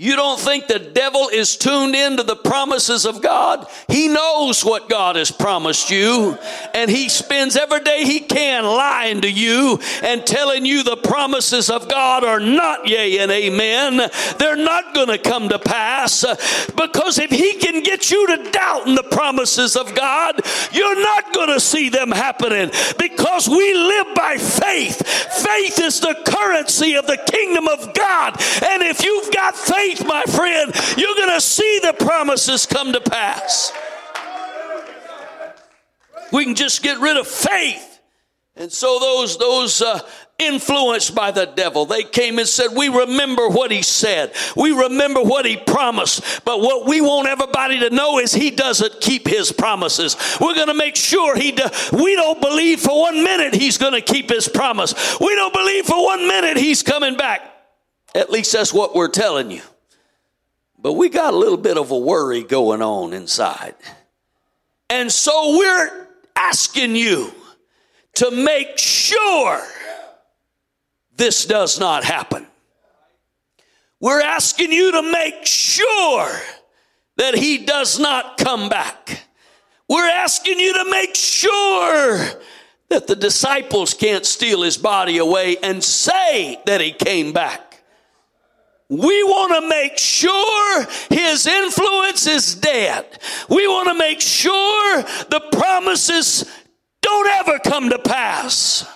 You 0.00 0.14
don't 0.14 0.38
think 0.38 0.68
the 0.68 0.78
devil 0.78 1.28
is 1.28 1.56
tuned 1.56 1.96
into 1.96 2.22
the 2.22 2.36
promises 2.36 3.04
of 3.04 3.20
God? 3.20 3.66
He 3.88 4.06
knows 4.06 4.64
what 4.64 4.88
God 4.88 5.16
has 5.16 5.32
promised 5.32 5.90
you, 5.90 6.38
and 6.72 6.88
he 6.88 7.08
spends 7.08 7.56
every 7.56 7.80
day 7.80 8.04
he 8.04 8.20
can 8.20 8.62
lying 8.62 9.22
to 9.22 9.28
you 9.28 9.80
and 10.04 10.24
telling 10.24 10.64
you 10.64 10.84
the 10.84 10.98
promises 10.98 11.68
of 11.68 11.88
God 11.88 12.22
are 12.22 12.38
not 12.38 12.86
yea 12.86 13.18
and 13.18 13.32
amen. 13.32 14.08
They're 14.38 14.54
not 14.54 14.94
going 14.94 15.08
to 15.08 15.18
come 15.18 15.48
to 15.48 15.58
pass 15.58 16.24
because 16.76 17.18
if 17.18 17.32
he 17.32 17.54
can 17.54 17.82
get 17.82 18.08
you 18.08 18.24
to 18.28 18.52
doubt 18.52 18.86
in 18.86 18.94
the 18.94 19.02
promises 19.02 19.74
of 19.74 19.96
God, 19.96 20.40
you're 20.70 21.02
not 21.02 21.34
going 21.34 21.48
to 21.48 21.58
see 21.58 21.88
them 21.88 22.12
happening 22.12 22.70
because 23.00 23.48
we 23.48 23.74
live 23.74 24.14
by 24.14 24.36
faith. 24.36 25.04
Faith 25.44 25.80
is 25.80 25.98
the 25.98 26.14
currency 26.24 26.94
of 26.94 27.08
the 27.08 27.20
kingdom 27.28 27.66
of 27.66 27.92
God, 27.94 28.40
and 28.62 28.84
if 28.84 29.02
you've 29.02 29.34
got 29.34 29.56
faith, 29.56 29.87
faith, 29.94 30.06
my 30.06 30.22
friend, 30.22 30.72
you're 30.96 31.14
going 31.14 31.34
to 31.34 31.40
see 31.40 31.80
the 31.82 31.94
promises 31.98 32.66
come 32.66 32.92
to 32.92 33.00
pass. 33.00 33.72
We 36.32 36.44
can 36.44 36.54
just 36.54 36.82
get 36.82 36.98
rid 36.98 37.16
of 37.16 37.26
faith. 37.26 38.00
And 38.56 38.72
so 38.72 38.98
those, 38.98 39.38
those 39.38 39.80
uh, 39.80 40.00
influenced 40.38 41.14
by 41.14 41.30
the 41.30 41.46
devil, 41.46 41.86
they 41.86 42.02
came 42.02 42.38
and 42.38 42.46
said, 42.46 42.68
we 42.76 42.88
remember 42.88 43.48
what 43.48 43.70
he 43.70 43.82
said. 43.82 44.34
We 44.56 44.72
remember 44.72 45.22
what 45.22 45.46
he 45.46 45.56
promised. 45.56 46.44
But 46.44 46.60
what 46.60 46.86
we 46.86 47.00
want 47.00 47.28
everybody 47.28 47.78
to 47.80 47.90
know 47.90 48.18
is 48.18 48.32
he 48.32 48.50
doesn't 48.50 49.00
keep 49.00 49.28
his 49.28 49.52
promises. 49.52 50.16
We're 50.40 50.56
going 50.56 50.68
to 50.68 50.74
make 50.74 50.96
sure 50.96 51.36
he 51.36 51.52
do, 51.52 51.64
we 51.92 52.16
don't 52.16 52.40
believe 52.40 52.80
for 52.80 53.00
one 53.00 53.22
minute 53.22 53.54
he's 53.54 53.78
going 53.78 53.94
to 53.94 54.02
keep 54.02 54.28
his 54.28 54.48
promise. 54.48 54.92
We 55.20 55.34
don't 55.36 55.54
believe 55.54 55.86
for 55.86 56.04
one 56.04 56.26
minute 56.26 56.56
he's 56.56 56.82
coming 56.82 57.16
back. 57.16 57.42
At 58.14 58.30
least 58.30 58.52
that's 58.52 58.74
what 58.74 58.94
we're 58.94 59.08
telling 59.08 59.50
you. 59.50 59.62
But 60.80 60.92
we 60.92 61.08
got 61.08 61.34
a 61.34 61.36
little 61.36 61.58
bit 61.58 61.76
of 61.76 61.90
a 61.90 61.98
worry 61.98 62.44
going 62.44 62.82
on 62.82 63.12
inside. 63.12 63.74
And 64.88 65.10
so 65.12 65.58
we're 65.58 66.06
asking 66.36 66.94
you 66.96 67.32
to 68.14 68.30
make 68.30 68.78
sure 68.78 69.60
this 71.16 71.44
does 71.44 71.80
not 71.80 72.04
happen. 72.04 72.46
We're 74.00 74.20
asking 74.20 74.72
you 74.72 74.92
to 74.92 75.02
make 75.02 75.44
sure 75.44 76.30
that 77.16 77.34
he 77.34 77.58
does 77.58 77.98
not 77.98 78.38
come 78.38 78.68
back. 78.68 79.24
We're 79.88 80.08
asking 80.08 80.60
you 80.60 80.72
to 80.74 80.90
make 80.90 81.16
sure 81.16 82.18
that 82.88 83.06
the 83.06 83.16
disciples 83.16 83.94
can't 83.94 84.24
steal 84.24 84.62
his 84.62 84.78
body 84.78 85.18
away 85.18 85.56
and 85.62 85.82
say 85.82 86.60
that 86.66 86.80
he 86.80 86.92
came 86.92 87.32
back. 87.32 87.67
We 88.90 89.22
want 89.22 89.62
to 89.62 89.68
make 89.68 89.98
sure 89.98 90.86
his 91.10 91.46
influence 91.46 92.26
is 92.26 92.54
dead. 92.54 93.06
We 93.50 93.68
want 93.68 93.88
to 93.88 93.94
make 93.94 94.20
sure 94.22 95.02
the 95.28 95.46
promises 95.52 96.44
don't 97.02 97.28
ever 97.28 97.58
come 97.58 97.90
to 97.90 97.98
pass. 97.98 98.86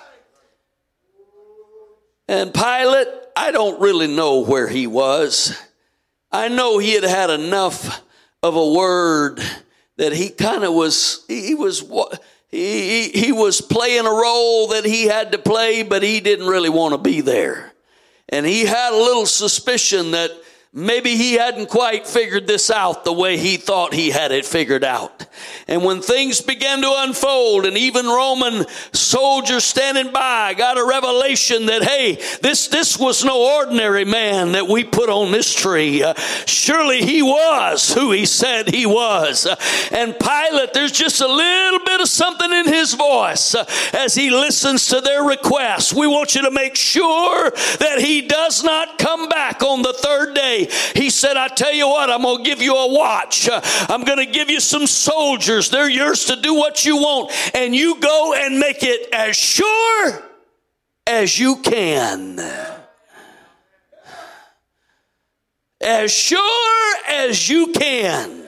And 2.27 2.55
Pilate, 2.55 3.09
I 3.37 3.53
don't 3.53 3.81
really 3.83 4.07
know 4.07 4.41
where 4.41 4.67
he 4.67 4.87
was. 4.87 5.55
I 6.31 6.49
know 6.49 6.79
he 6.79 6.95
had 6.95 7.05
had 7.05 7.29
enough 7.29 8.03
of 8.43 8.57
a 8.57 8.73
word 8.73 9.41
that 9.99 10.13
he 10.15 10.31
kind 10.31 10.65
of 10.65 10.73
was, 10.73 11.25
he 11.29 11.55
was, 11.55 11.85
he, 12.49 13.11
he 13.11 13.31
was 13.31 13.61
playing 13.61 14.07
a 14.07 14.11
role 14.11 14.69
that 14.69 14.87
he 14.87 15.05
had 15.05 15.33
to 15.33 15.39
play, 15.39 15.83
but 15.83 16.03
he 16.03 16.21
didn't 16.21 16.47
really 16.47 16.71
want 16.71 16.93
to 16.93 16.99
be 16.99 17.21
there. 17.21 17.72
And 18.33 18.47
he 18.47 18.65
had 18.65 18.95
a 18.95 18.97
little 18.97 19.27
suspicion 19.27 20.13
that 20.13 20.33
maybe 20.75 21.17
he 21.17 21.35
hadn't 21.35 21.69
quite 21.69 22.07
figured 22.07 22.47
this 22.47 22.71
out 22.71 23.05
the 23.05 23.13
way 23.13 23.37
he 23.37 23.59
thought 23.59 23.93
he 23.93 24.09
had 24.09 24.33
it 24.33 24.47
figured 24.47 24.83
out. 24.83 25.27
And 25.69 25.85
when 25.85 26.01
things 26.01 26.41
began 26.41 26.81
to 26.81 26.95
unfold 26.99 27.67
and 27.67 27.77
even 27.77 28.07
Roman 28.07 28.65
soldiers 28.93 29.65
standing 29.65 30.13
by 30.13 30.55
got 30.55 30.79
a 30.79 30.85
revelation 30.85 31.67
that, 31.67 31.83
hey, 31.83 32.15
this, 32.41 32.69
this 32.69 32.99
was 32.99 33.23
no 33.23 33.59
ordinary 33.59 34.07
man 34.07 34.53
that 34.53 34.67
we 34.67 34.83
put 34.83 35.11
on 35.11 35.31
this 35.31 35.55
tree. 35.55 36.03
Uh, 36.03 36.15
surely 36.47 37.03
he 37.03 37.23
was 37.23 37.93
who 37.93 38.11
he 38.11 38.25
said 38.25 38.69
he 38.69 38.87
was. 38.87 39.47
Uh, 39.47 39.57
and 39.91 40.19
Pilate, 40.19 40.73
there's 40.73 40.93
just 40.93 41.21
a 41.21 41.29
little 41.29 41.85
bit 41.85 42.01
of 42.01 42.09
something 42.09 42.51
in 42.51 42.67
his 42.67 42.95
voice 42.95 43.55
uh, 43.55 43.67
as 43.93 44.15
he 44.15 44.31
listens 44.31 44.89
to 44.89 45.03
their 45.03 45.23
requests. 45.23 45.93
We 45.93 46.07
want 46.07 46.35
you 46.35 46.43
to 46.43 46.51
make 46.51 46.77
sure 46.77 47.51
that 47.51 47.97
he 47.99 48.23
does 48.23 48.65
not 48.65 48.99
come 48.99 49.29
back 49.29 49.63
on 49.63 49.83
the 49.83 49.93
third 49.93 50.35
day 50.35 50.62
he 50.95 51.11
said, 51.11 51.37
I 51.37 51.49
tell 51.49 51.73
you 51.73 51.89
what, 51.89 52.11
I'm 52.11 52.23
going 52.23 52.39
to 52.39 52.45
give 52.45 52.63
you 52.63 52.77
a 52.77 52.93
watch. 52.93 53.49
Uh, 53.49 53.61
I'm 53.89 54.05
going 54.05 54.19
to 54.19 54.31
give 54.31 54.51
you 54.51 54.61
some 54.61 54.87
soldiers. 54.87 55.71
They're 55.71 55.89
yours 55.91 56.27
to 56.27 56.37
do 56.37 56.55
what 56.55 56.85
you 56.85 56.97
want. 56.97 57.33
And 57.55 57.75
you 57.75 58.01
go 58.01 58.35
and 58.37 58.59
make 58.59 58.83
it 58.83 59.13
as 59.15 59.37
sure 59.37 60.23
as 61.07 61.39
you 61.39 61.57
can. 61.57 62.39
As 65.81 66.13
sure 66.13 66.97
as 67.09 67.49
you 67.49 67.73
can. 67.73 68.43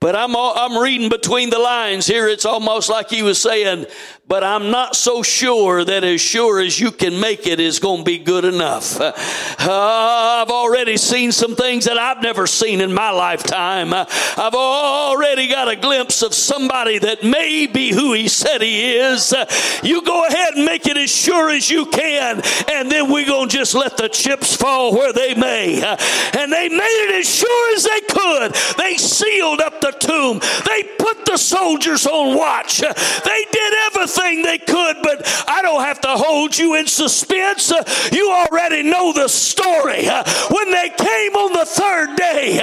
But 0.00 0.14
I'm, 0.14 0.36
I'm 0.36 0.76
reading 0.76 1.08
between 1.08 1.48
the 1.48 1.58
lines 1.58 2.06
here. 2.06 2.28
It's 2.28 2.44
almost 2.44 2.90
like 2.90 3.08
he 3.08 3.22
was 3.22 3.40
saying, 3.40 3.86
but 4.26 4.42
I'm 4.42 4.70
not 4.70 4.96
so 4.96 5.22
sure 5.22 5.84
that 5.84 6.02
as 6.02 6.20
sure 6.20 6.58
as 6.58 6.80
you 6.80 6.90
can 6.90 7.20
make 7.20 7.46
it 7.46 7.60
is 7.60 7.78
going 7.78 7.98
to 7.98 8.04
be 8.04 8.18
good 8.18 8.46
enough. 8.46 8.98
Uh, 8.98 9.12
I've 9.58 10.50
already 10.50 10.96
seen 10.96 11.30
some 11.30 11.54
things 11.54 11.84
that 11.84 11.98
I've 11.98 12.22
never 12.22 12.46
seen 12.46 12.80
in 12.80 12.92
my 12.92 13.10
lifetime. 13.10 13.92
Uh, 13.92 14.06
I've 14.36 14.54
already 14.54 15.46
got 15.48 15.68
a 15.68 15.76
glimpse 15.76 16.22
of 16.22 16.32
somebody 16.32 16.98
that 17.00 17.22
may 17.22 17.66
be 17.66 17.92
who 17.92 18.14
he 18.14 18.28
said 18.28 18.62
he 18.62 18.96
is. 18.96 19.32
Uh, 19.32 19.44
you 19.82 20.02
go 20.02 20.26
ahead 20.26 20.54
and 20.54 20.64
make 20.64 20.86
it 20.86 20.96
as 20.96 21.10
sure 21.10 21.50
as 21.50 21.68
you 21.68 21.84
can, 21.86 22.40
and 22.72 22.90
then 22.90 23.12
we're 23.12 23.26
going 23.26 23.50
to 23.50 23.58
just 23.58 23.74
let 23.74 23.98
the 23.98 24.08
chips 24.08 24.56
fall 24.56 24.94
where 24.94 25.12
they 25.12 25.34
may. 25.34 25.82
And 25.84 26.50
they 26.50 26.68
made 26.70 27.08
it 27.08 27.20
as 27.20 27.28
sure 27.28 27.76
as 27.76 27.84
they 27.84 28.00
could. 28.00 28.54
They 28.78 28.96
sealed 28.96 29.60
up 29.60 29.82
the 29.82 29.90
tomb, 29.90 30.40
they 30.66 30.82
put 30.98 31.26
the 31.26 31.36
soldiers 31.36 32.06
on 32.06 32.36
watch, 32.36 32.78
they 32.78 33.44
did 33.52 33.74
everything 33.86 34.13
everything 34.14 34.42
they 34.42 34.58
could, 34.58 34.96
but 35.02 35.22
I 35.48 35.62
don't 35.62 35.82
have 35.82 36.00
to 36.02 36.08
hold 36.08 36.56
you 36.56 36.74
in 36.74 36.86
suspense. 36.86 37.72
You 38.12 38.30
already 38.30 38.82
know 38.82 39.12
the 39.12 39.28
story. 39.28 40.06
When 40.06 40.70
they 40.70 40.90
came 40.90 41.34
on 41.34 41.52
the 41.52 41.66
third 41.66 42.16
day, 42.16 42.58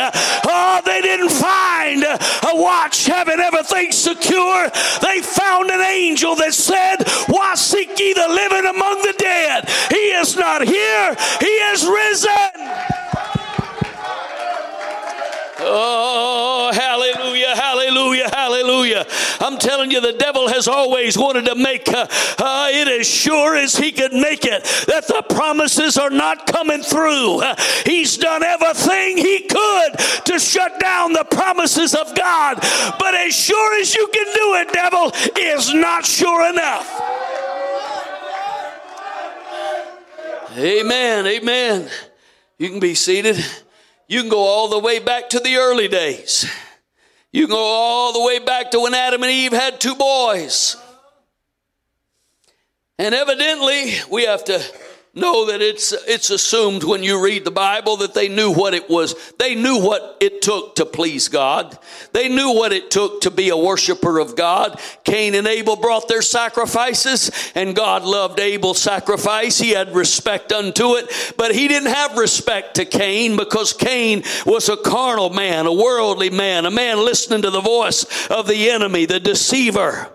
oh, 0.48 0.82
they 0.86 1.02
didn't 1.02 1.30
find 1.30 2.04
a 2.04 2.56
watch 2.56 3.06
having 3.06 3.40
everything 3.40 3.92
secure. 3.92 4.70
They 5.02 5.22
found 5.22 5.70
an 5.70 5.82
angel 5.82 6.36
that 6.36 6.54
said, 6.54 7.04
Why 7.28 7.56
seek 7.56 7.98
ye 8.00 8.14
the 8.14 8.28
living 8.28 8.70
among 8.70 9.02
the 9.02 9.16
dead? 9.18 9.70
He 9.90 10.12
is 10.12 10.36
not 10.36 10.64
here, 10.64 11.16
he 11.40 11.46
is 11.46 11.86
risen. 11.86 12.52
Oh, 15.64 16.31
hallelujah, 18.02 18.30
hallelujah. 18.30 19.06
I'm 19.40 19.58
telling 19.58 19.92
you, 19.92 20.02
the 20.02 20.14
devil 20.14 20.48
has 20.48 20.68
always 20.68 21.18
wanted 21.18 21.46
to 21.46 21.56
make 21.56 21.88
uh, 21.90 22.08
uh, 22.40 22.68
it 22.72 22.88
as 22.88 23.08
sure 23.08 23.56
as 23.56 23.76
he 23.76 23.92
could 23.92 24.14
make 24.14 24.46
it 24.46 24.64
that 24.88 25.08
the 25.08 25.24
promises 25.30 25.98
are 25.98 26.10
not 26.10 26.48
coming 26.48 26.82
through. 26.82 27.42
Uh, 27.42 27.56
he's 27.86 28.18
done 28.18 28.44
everything 28.44 29.18
he 29.18 29.42
could 29.42 29.98
to 30.26 30.40
shut 30.40 30.80
down 30.80 31.14
the 31.14 31.26
promises 31.30 31.94
of 31.94 32.16
God. 32.16 32.58
But 33.00 33.16
as 33.16 33.36
sure 33.36 33.80
as 33.80 33.94
you 33.96 34.08
can 34.08 34.26
do 34.26 34.56
it, 34.56 34.74
devil, 34.74 35.12
is 35.38 35.74
not 35.74 36.06
sure 36.06 36.50
enough. 36.50 36.88
Amen, 40.58 41.28
amen. 41.28 41.90
You 42.58 42.70
can 42.70 42.80
be 42.80 42.94
seated. 42.94 43.44
You 44.08 44.22
can 44.22 44.30
go 44.30 44.40
all 44.40 44.68
the 44.68 44.80
way 44.80 45.00
back 45.00 45.30
to 45.30 45.40
the 45.40 45.56
early 45.56 45.88
days. 45.88 46.46
You 47.32 47.48
can 47.48 47.56
go 47.56 47.64
all 47.64 48.14
the 48.14 48.24
way 48.24 48.40
back 48.40 48.72
to 48.72 48.80
when 48.80 48.94
Adam 48.94 49.24
and 49.24 49.32
Eve 49.32 49.54
had 49.54 49.80
two 49.80 49.96
boys. 49.96 50.76
And 53.00 53.16
evidently, 53.16 53.94
we 54.10 54.26
have 54.26 54.44
to 54.46 54.62
know 55.14 55.48
that 55.48 55.62
it's 55.62 55.92
it's 56.08 56.30
assumed 56.30 56.86
when 56.86 57.04
you 57.04 57.22
read 57.22 57.44
the 57.44 57.52
bible 57.52 57.98
that 57.98 58.14
they 58.14 58.30
knew 58.30 58.54
what 58.54 58.74
it 58.74 58.90
was. 58.90 59.34
They 59.38 59.56
knew 59.56 59.82
what 59.82 60.18
it 60.22 60.42
took 60.42 60.76
to 60.76 60.86
please 60.86 61.28
god. 61.28 61.78
They 62.14 62.30
knew 62.30 62.54
what 62.54 62.72
it 62.72 62.90
took 62.90 63.22
to 63.22 63.32
be 63.32 63.50
a 63.50 63.58
worshiper 63.58 64.20
of 64.20 64.38
god. 64.38 64.80
Cain 65.04 65.36
and 65.36 65.48
abel 65.48 65.76
brought 65.76 66.08
their 66.08 66.22
sacrifices 66.22 67.30
and 67.56 67.76
god 67.76 68.04
loved 68.04 68.40
abel's 68.40 68.82
sacrifice. 68.82 69.58
He 69.58 69.72
had 69.72 69.94
respect 69.94 70.54
unto 70.54 70.96
it 70.96 71.34
but 71.38 71.54
he 71.54 71.68
didn't 71.68 71.94
have 71.94 72.18
respect 72.18 72.76
to 72.76 72.86
cain 72.86 73.36
because 73.36 73.74
cain 73.74 74.24
was 74.46 74.70
a 74.70 74.78
carnal 74.78 75.30
man 75.30 75.66
a 75.66 75.74
worldly 75.74 76.30
man 76.30 76.66
a 76.66 76.72
man 76.72 76.98
listening 77.04 77.42
to 77.42 77.50
the 77.50 77.60
voice 77.60 78.28
of 78.30 78.48
the 78.48 78.70
enemy 78.70 79.06
the 79.06 79.20
deceiver. 79.20 80.10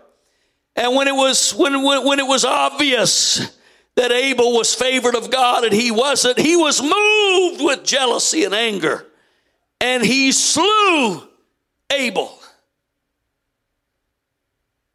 And 0.74 0.94
when 0.94 1.06
it 1.06 1.14
was 1.14 1.52
when 1.52 1.82
when, 1.82 2.06
when 2.06 2.18
it 2.18 2.26
was 2.26 2.46
obvious 2.46 3.55
that 3.96 4.12
Abel 4.12 4.52
was 4.52 4.74
favored 4.74 5.14
of 5.14 5.30
God 5.30 5.64
and 5.64 5.72
he 5.72 5.90
wasn't. 5.90 6.38
He 6.38 6.54
was 6.54 6.82
moved 6.82 7.64
with 7.64 7.84
jealousy 7.84 8.44
and 8.44 8.54
anger, 8.54 9.06
and 9.80 10.04
he 10.04 10.32
slew 10.32 11.22
Abel. 11.90 12.38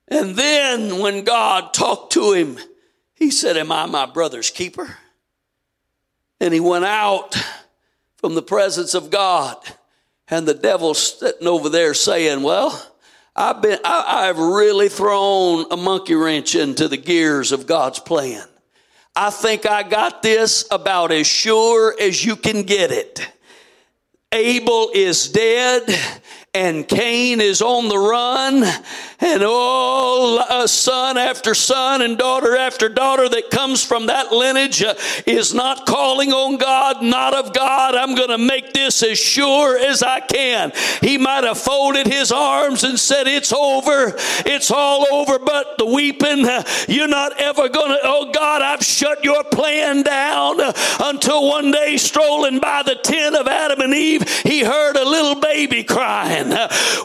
And 0.08 0.36
then 0.36 1.00
when 1.00 1.24
God 1.24 1.74
talked 1.74 2.14
to 2.14 2.34
him, 2.34 2.58
he 3.16 3.32
said, 3.32 3.58
Am 3.58 3.72
I 3.72 3.86
my 3.86 4.06
brother's 4.06 4.50
keeper? 4.50 4.98
And 6.40 6.54
he 6.54 6.60
went 6.60 6.86
out 6.86 7.36
from 8.18 8.36
the 8.36 8.42
presence 8.42 8.94
of 8.94 9.10
God, 9.10 9.58
and 10.28 10.48
the 10.48 10.54
devil 10.54 10.94
sitting 10.94 11.48
over 11.48 11.70
there 11.70 11.94
saying, 11.94 12.44
Well, 12.44 12.88
I've 13.36 13.62
been 13.62 13.80
I, 13.84 14.28
I've 14.30 14.38
really 14.38 14.90
thrown 14.90 15.66
a 15.72 15.78
monkey 15.78 16.16
wrench 16.16 16.56
into 16.56 16.88
the 16.88 16.98
gears 16.98 17.52
of 17.52 17.66
God's 17.66 18.00
plan. 18.00 18.46
I 19.16 19.30
think 19.30 19.66
I 19.66 19.84
got 19.84 20.22
this 20.22 20.66
about 20.72 21.12
as 21.12 21.28
sure 21.28 21.96
as 22.00 22.24
you 22.24 22.36
can 22.36 22.64
get 22.64 22.92
it. 22.92 23.28
Abel 24.32 24.92
is 24.94 25.28
dead 25.28 25.84
and 26.54 26.88
Cain 26.88 27.42
is 27.42 27.62
on 27.62 27.90
the 27.90 27.98
run, 27.98 28.64
and 29.22 29.44
all 29.44 30.40
uh, 30.40 30.66
son 30.66 31.18
after 31.18 31.54
son 31.54 32.02
and 32.02 32.18
daughter 32.18 32.58
after 32.58 32.90
daughter 32.90 33.30
that 33.30 33.52
comes 33.52 33.86
from 33.86 34.08
that 34.08 34.32
lineage 34.32 34.82
uh, 34.82 34.96
is 35.28 35.54
not 35.54 35.86
calling 35.86 36.34
on 36.34 36.58
God, 36.58 37.04
not 37.04 37.34
of 37.34 37.54
God. 37.54 37.96
I'm 37.96 38.16
going 38.16 38.30
to 38.30 38.38
make 38.38 38.74
this 38.74 39.04
as 39.04 39.20
sure 39.20 39.78
as 39.78 40.02
I 40.02 40.22
can. 40.22 40.74
He 41.02 41.18
might 41.18 41.44
have 41.44 41.60
folded 41.60 42.08
his 42.08 42.32
arms 42.32 42.84
and 42.84 43.00
said, 43.00 43.28
It's 43.28 43.54
over, 43.54 44.16
it's 44.46 44.72
all 44.72 45.06
over, 45.12 45.38
but 45.38 45.78
the 45.78 45.86
weeping, 45.86 46.46
uh, 46.46 46.64
you're 46.88 47.08
not 47.08 47.40
ever 47.40 47.70
going 47.70 47.92
to, 47.92 48.00
oh 48.04 48.32
God, 48.32 48.62
I've 48.62 48.84
shut 48.84 49.24
your 49.24 49.44
plan 49.44 50.02
down 50.02 50.60
uh, 50.60 50.74
until 51.04 51.48
one 51.48 51.72
day, 51.72 51.98
strolling 51.98 52.60
by 52.60 52.82
the 52.84 52.96
tent 52.96 53.36
of 53.36 53.48
Adam 53.48 53.82
and 53.82 53.94
Eve, 53.94 54.28
he 54.42 54.64
heard 54.64 54.96
a 54.96 55.06
little 55.06 55.40
baby 55.40 55.84
crying. 55.84 56.50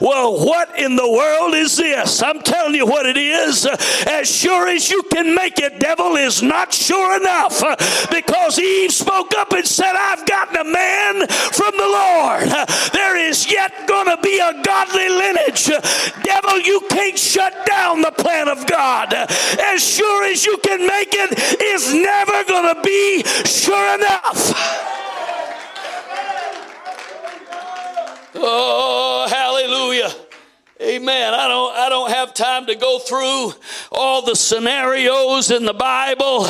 Well, 0.01 0.45
what 0.45 0.79
in 0.79 0.97
the 0.97 1.11
world 1.11 1.55
is 1.55 1.77
this? 1.77 2.06
I'm 2.07 2.41
telling 2.41 2.75
you 2.75 2.87
what 2.87 3.07
it 3.07 3.17
is. 3.17 3.67
As 4.07 4.31
sure 4.31 4.69
as 4.69 4.91
you 4.91 5.03
can 5.13 5.35
make 5.35 5.59
it, 5.59 5.81
devil 5.81 6.17
is 6.17 6.43
not 6.43 6.73
sure 6.73 7.17
enough 7.17 7.61
because 8.11 8.59
Eve 8.59 8.93
spoke 8.93 9.33
up 9.37 9.53
and 9.53 9.67
said, 9.67 9.95
I've 9.95 10.25
gotten 10.27 10.57
a 10.57 10.65
man 10.65 11.27
from 11.27 11.73
the 11.77 11.87
Lord. 11.87 12.49
There 12.93 13.17
is 13.19 13.51
yet 13.51 13.87
going 13.89 14.07
to 14.07 14.19
be 14.23 14.39
a 14.39 14.63
godly 14.63 15.09
lineage. 15.09 15.67
Devil, 16.23 16.61
you 16.61 16.81
can't 16.91 17.19
shut 17.19 17.67
down 17.67 18.03
the 18.03 18.13
plan 18.13 18.49
of 18.49 18.67
God. 18.67 19.13
As 19.13 19.83
sure 19.83 20.25
as 20.25 20.45
you 20.45 20.57
can 20.59 20.87
make 20.87 21.11
it 21.13 21.61
is 21.61 21.93
never 21.93 22.45
going 22.45 22.75
to 22.75 22.81
be 22.83 23.23
sure 23.45 23.95
enough. 23.95 24.53
Oh, 28.39 29.27
hallelujah. 29.31 30.26
Amen. 30.79 31.33
I 31.33 31.49
don't 31.49 31.75
I 31.75 31.89
don't 31.89 32.11
have 32.11 32.35
time 32.35 32.67
to 32.67 32.75
go 32.75 32.99
through 32.99 33.55
all 33.91 34.21
the 34.21 34.37
scenarios 34.37 35.51
in 35.51 35.65
the 35.65 35.73
Bible, 35.73 36.45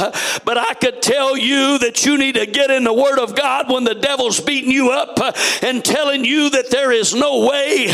but 0.44 0.58
I 0.58 0.74
could 0.74 1.00
tell 1.00 1.36
you 1.36 1.78
that 1.78 2.04
you 2.04 2.18
need 2.18 2.34
to 2.34 2.44
get 2.44 2.72
in 2.72 2.82
the 2.82 2.92
word 2.92 3.20
of 3.20 3.36
God 3.36 3.70
when 3.70 3.84
the 3.84 3.94
devil's 3.94 4.40
beating 4.40 4.72
you 4.72 4.90
up 4.90 5.16
and 5.62 5.84
telling 5.84 6.24
you 6.24 6.50
that 6.50 6.72
there 6.72 6.90
is 6.90 7.14
no 7.14 7.46
way, 7.46 7.86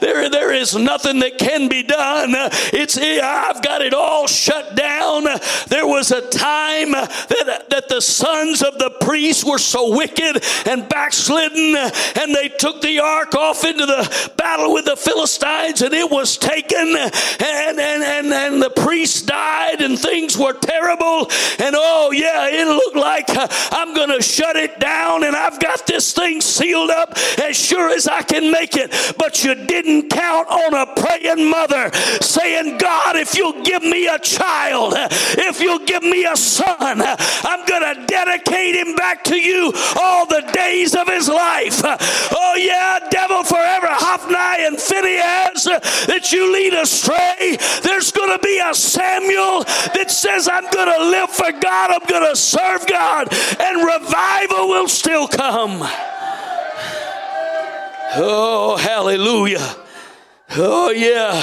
there 0.00 0.30
there 0.30 0.52
is 0.52 0.76
nothing 0.76 1.18
that 1.20 1.38
can 1.38 1.68
be 1.68 1.82
done. 1.82 2.34
It's 2.72 2.96
I've 2.96 3.60
got 3.60 3.82
it 3.82 3.92
all 3.92 4.28
shut 4.28 4.76
down. 4.76 5.24
There 5.66 5.88
was 5.88 6.12
a 6.12 6.20
time 6.20 6.92
that 6.92 7.64
that 7.68 7.88
the 7.88 8.00
sons 8.00 8.62
of 8.62 8.78
the 8.78 8.90
priests 9.00 9.44
were 9.44 9.58
so 9.58 9.96
wicked 9.96 10.44
and 10.66 10.88
backslidden 10.88 11.74
and 12.14 12.32
they 12.32 12.48
took 12.48 12.80
the 12.80 13.00
ark 13.00 13.34
off 13.34 13.64
into 13.64 13.86
the 13.86 14.30
battle 14.36 14.72
with 14.72 14.84
the 14.84 14.94
Philistines 14.94 15.79
and 15.82 15.94
it 15.94 16.10
was 16.10 16.36
taken 16.36 16.96
and, 16.96 17.12
and, 17.40 17.78
and, 17.80 18.26
and 18.32 18.62
the 18.62 18.70
priest 18.70 19.26
died 19.26 19.80
and 19.80 19.98
things 19.98 20.36
were 20.36 20.52
terrible. 20.52 21.30
And 21.58 21.74
oh, 21.76 22.10
yeah, 22.12 22.48
it 22.48 22.66
looked 22.66 22.96
like 22.96 23.28
uh, 23.30 23.48
I'm 23.72 23.94
going 23.94 24.10
to 24.10 24.22
shut 24.22 24.56
it 24.56 24.78
down 24.80 25.24
and 25.24 25.34
I've 25.36 25.60
got 25.60 25.86
this 25.86 26.12
thing 26.12 26.40
sealed 26.40 26.90
up 26.90 27.16
as 27.38 27.56
sure 27.56 27.90
as 27.90 28.06
I 28.06 28.22
can 28.22 28.50
make 28.50 28.76
it. 28.76 29.14
But 29.18 29.44
you 29.44 29.54
didn't 29.54 30.10
count 30.10 30.48
on 30.48 30.74
a 30.74 30.86
praying 30.94 31.48
mother 31.48 31.90
saying, 32.20 32.78
God, 32.78 33.16
if 33.16 33.34
you'll 33.34 33.62
give 33.62 33.82
me 33.82 34.06
a 34.06 34.18
child, 34.18 34.94
if 34.96 35.60
you'll 35.60 35.84
give 35.84 36.02
me 36.02 36.24
a 36.24 36.36
son, 36.36 37.02
I'm 37.02 37.66
going 37.66 37.94
to 37.94 38.06
dedicate 38.06 38.74
him 38.74 38.96
back 38.96 39.24
to 39.24 39.36
you 39.36 39.72
all 39.98 40.26
the 40.26 40.42
days 40.52 40.94
of 40.94 41.08
his 41.08 41.28
life. 41.28 41.80
Oh, 41.84 42.54
yeah, 42.56 42.98
devil 43.10 43.42
forever, 43.44 43.88
Hophni 43.88 44.66
and 44.66 44.78
Phinehas 44.78 45.69
that 45.78 46.32
you 46.32 46.52
lead 46.52 46.74
astray. 46.74 47.56
There's 47.82 48.10
going 48.12 48.36
to 48.36 48.42
be 48.42 48.60
a 48.64 48.74
Samuel 48.74 49.64
that 49.94 50.10
says, 50.10 50.48
I'm 50.48 50.68
going 50.70 50.88
to 50.88 51.10
live 51.10 51.30
for 51.30 51.52
God, 51.52 51.90
I'm 51.90 52.06
going 52.08 52.28
to 52.28 52.36
serve 52.36 52.86
God, 52.86 53.28
and 53.60 53.84
revival 53.84 54.68
will 54.68 54.88
still 54.88 55.28
come. 55.28 55.80
Oh, 58.16 58.76
hallelujah. 58.80 59.76
Oh, 60.56 60.90
yeah. 60.90 61.40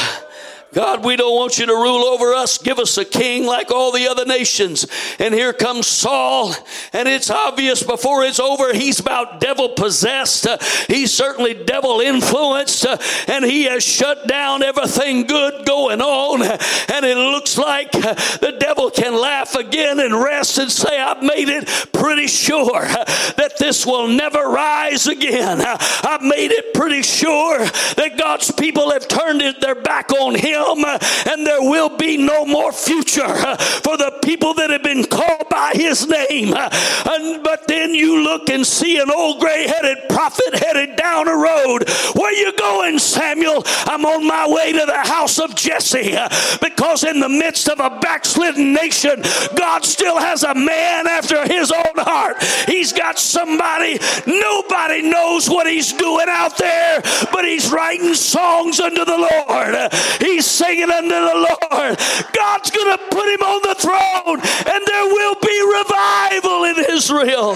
God, 0.78 1.04
we 1.04 1.16
don't 1.16 1.34
want 1.34 1.58
you 1.58 1.66
to 1.66 1.74
rule 1.74 2.04
over 2.04 2.36
us. 2.36 2.60
Give 2.60 2.78
us 2.78 3.00
a 3.00 3.04
king 3.04 3.48
like 3.48 3.72
all 3.72 3.92
the 3.92 4.08
other 4.08 4.26
nations. 4.26 4.86
And 5.18 5.34
here 5.34 5.52
comes 5.52 5.88
Saul, 5.88 6.54
and 6.94 7.08
it's 7.08 7.32
obvious 7.32 7.82
before 7.82 8.24
it's 8.24 8.40
over, 8.40 8.72
he's 8.76 9.00
about 9.00 9.40
devil 9.40 9.70
possessed. 9.70 10.46
He's 10.88 11.12
certainly 11.12 11.56
devil 11.56 12.00
influenced, 12.00 12.86
and 13.28 13.44
he 13.44 13.63
has 13.63 13.84
shut 13.84 14.28
down 14.28 14.62
everything 14.62 15.24
good 15.26 15.66
going 15.66 16.00
on. 16.00 16.44
And 16.44 17.04
it 17.04 17.18
looks 17.18 17.58
like 17.58 17.92
the 17.92 18.56
devil 18.60 18.92
can 18.92 19.20
laugh 19.20 19.56
again 19.56 20.00
and 20.00 20.13
rest 20.13 20.60
and 20.60 20.72
say, 20.72 21.02
I've 21.02 21.24
made 21.24 21.50
it 21.50 21.92
pretty 21.92 22.28
sure 22.28 22.86
that 22.86 23.56
this 23.58 23.84
will 23.84 24.10
never 24.10 24.48
rise 24.48 25.08
again. 25.08 25.60
I've 25.60 26.22
made 26.22 26.52
it 26.52 26.76
pretty 26.76 27.02
sure 27.02 27.58
that 27.58 28.16
God's 28.20 28.52
people 28.52 28.92
have 28.92 29.08
turned 29.08 29.42
their 29.60 29.74
back 29.74 30.12
on 30.12 30.36
him 30.36 30.66
him, 30.75 30.86
and 31.27 31.45
there 31.45 31.62
will 31.62 31.89
be 31.89 32.17
no 32.17 32.45
more 32.45 32.71
future 32.71 33.36
for 33.58 33.97
the 33.97 34.19
people 34.23 34.53
that 34.56 34.69
have 34.69 34.84
been 34.84 35.03
called 35.03 35.49
by 35.49 35.71
his 35.73 36.08
name. 36.08 36.53
And, 36.53 37.43
but 37.43 37.67
then 37.67 37.93
you 37.93 38.23
look 38.23 38.49
and 38.49 38.65
see 38.65 38.99
an 38.99 39.12
old 39.12 39.39
gray 39.39 39.67
headed 39.67 40.10
prophet 40.10 40.53
headed 40.53 40.95
down 40.95 41.27
a 41.27 41.36
road. 41.36 41.89
Where 42.15 42.34
you 42.34 42.56
going, 42.58 42.99
Samuel? 42.99 43.63
I'm 43.86 44.06
on 44.06 44.27
my 44.27 44.47
way 44.47 44.71
to 44.73 44.86
the 44.86 44.97
house 44.97 45.39
of 45.39 45.56
Jesse 45.56 46.17
because 46.62 47.03
in 47.03 47.19
the 47.19 47.30
midst 47.30 47.69
of 47.69 47.80
a 47.80 47.99
backslidden 47.99 48.73
nation, 48.73 49.21
God 49.56 49.86
still 49.86 50.17
has 50.17 50.43
a 50.43 50.53
man 50.53 51.08
after 51.08 51.47
his 51.47 51.71
own 51.71 51.97
heart. 51.97 52.41
He's 52.67 52.93
got 52.93 53.19
somebody, 53.19 53.99
nobody 54.25 55.01
knows 55.10 55.49
what 55.49 55.67
he's 55.67 55.93
doing 55.93 56.27
out 56.30 56.58
there, 56.58 57.01
but 57.32 57.45
he's 57.45 57.71
writing 57.71 58.13
songs 58.13 58.80
unto 58.80 59.06
the 59.06 59.17
Lord. 59.17 59.93
He's 60.21 60.45
singing 60.58 60.89
unto 60.89 61.10
the 61.10 61.48
Lord. 61.72 61.98
God's 62.34 62.72
going 62.72 62.98
to 62.98 63.04
put 63.10 63.28
him 63.28 63.41
on 63.41 63.62
the 63.62 63.76
throne, 63.76 64.39
and 64.74 64.88
there 64.88 65.06
will 65.06 65.36
be 65.41 65.58
revival 65.78 66.63
in 66.65 66.96
Israel. 66.96 67.56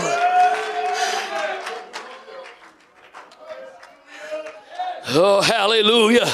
Oh, 5.13 5.41
hallelujah. 5.41 6.31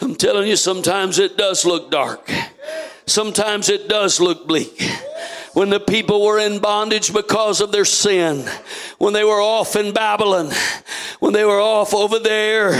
I'm 0.00 0.14
telling 0.14 0.48
you, 0.48 0.56
sometimes 0.56 1.18
it 1.18 1.36
does 1.36 1.64
look 1.64 1.90
dark. 1.90 2.30
Sometimes 3.06 3.68
it 3.68 3.88
does 3.88 4.20
look 4.20 4.46
bleak 4.46 4.82
when 5.58 5.70
the 5.70 5.80
people 5.80 6.24
were 6.24 6.38
in 6.38 6.60
bondage 6.60 7.12
because 7.12 7.60
of 7.60 7.72
their 7.72 7.84
sin, 7.84 8.48
when 8.98 9.12
they 9.12 9.24
were 9.24 9.42
off 9.42 9.74
in 9.74 9.92
Babylon, 9.92 10.52
when 11.18 11.32
they 11.32 11.44
were 11.44 11.60
off 11.60 11.92
over 11.92 12.20
there, 12.20 12.74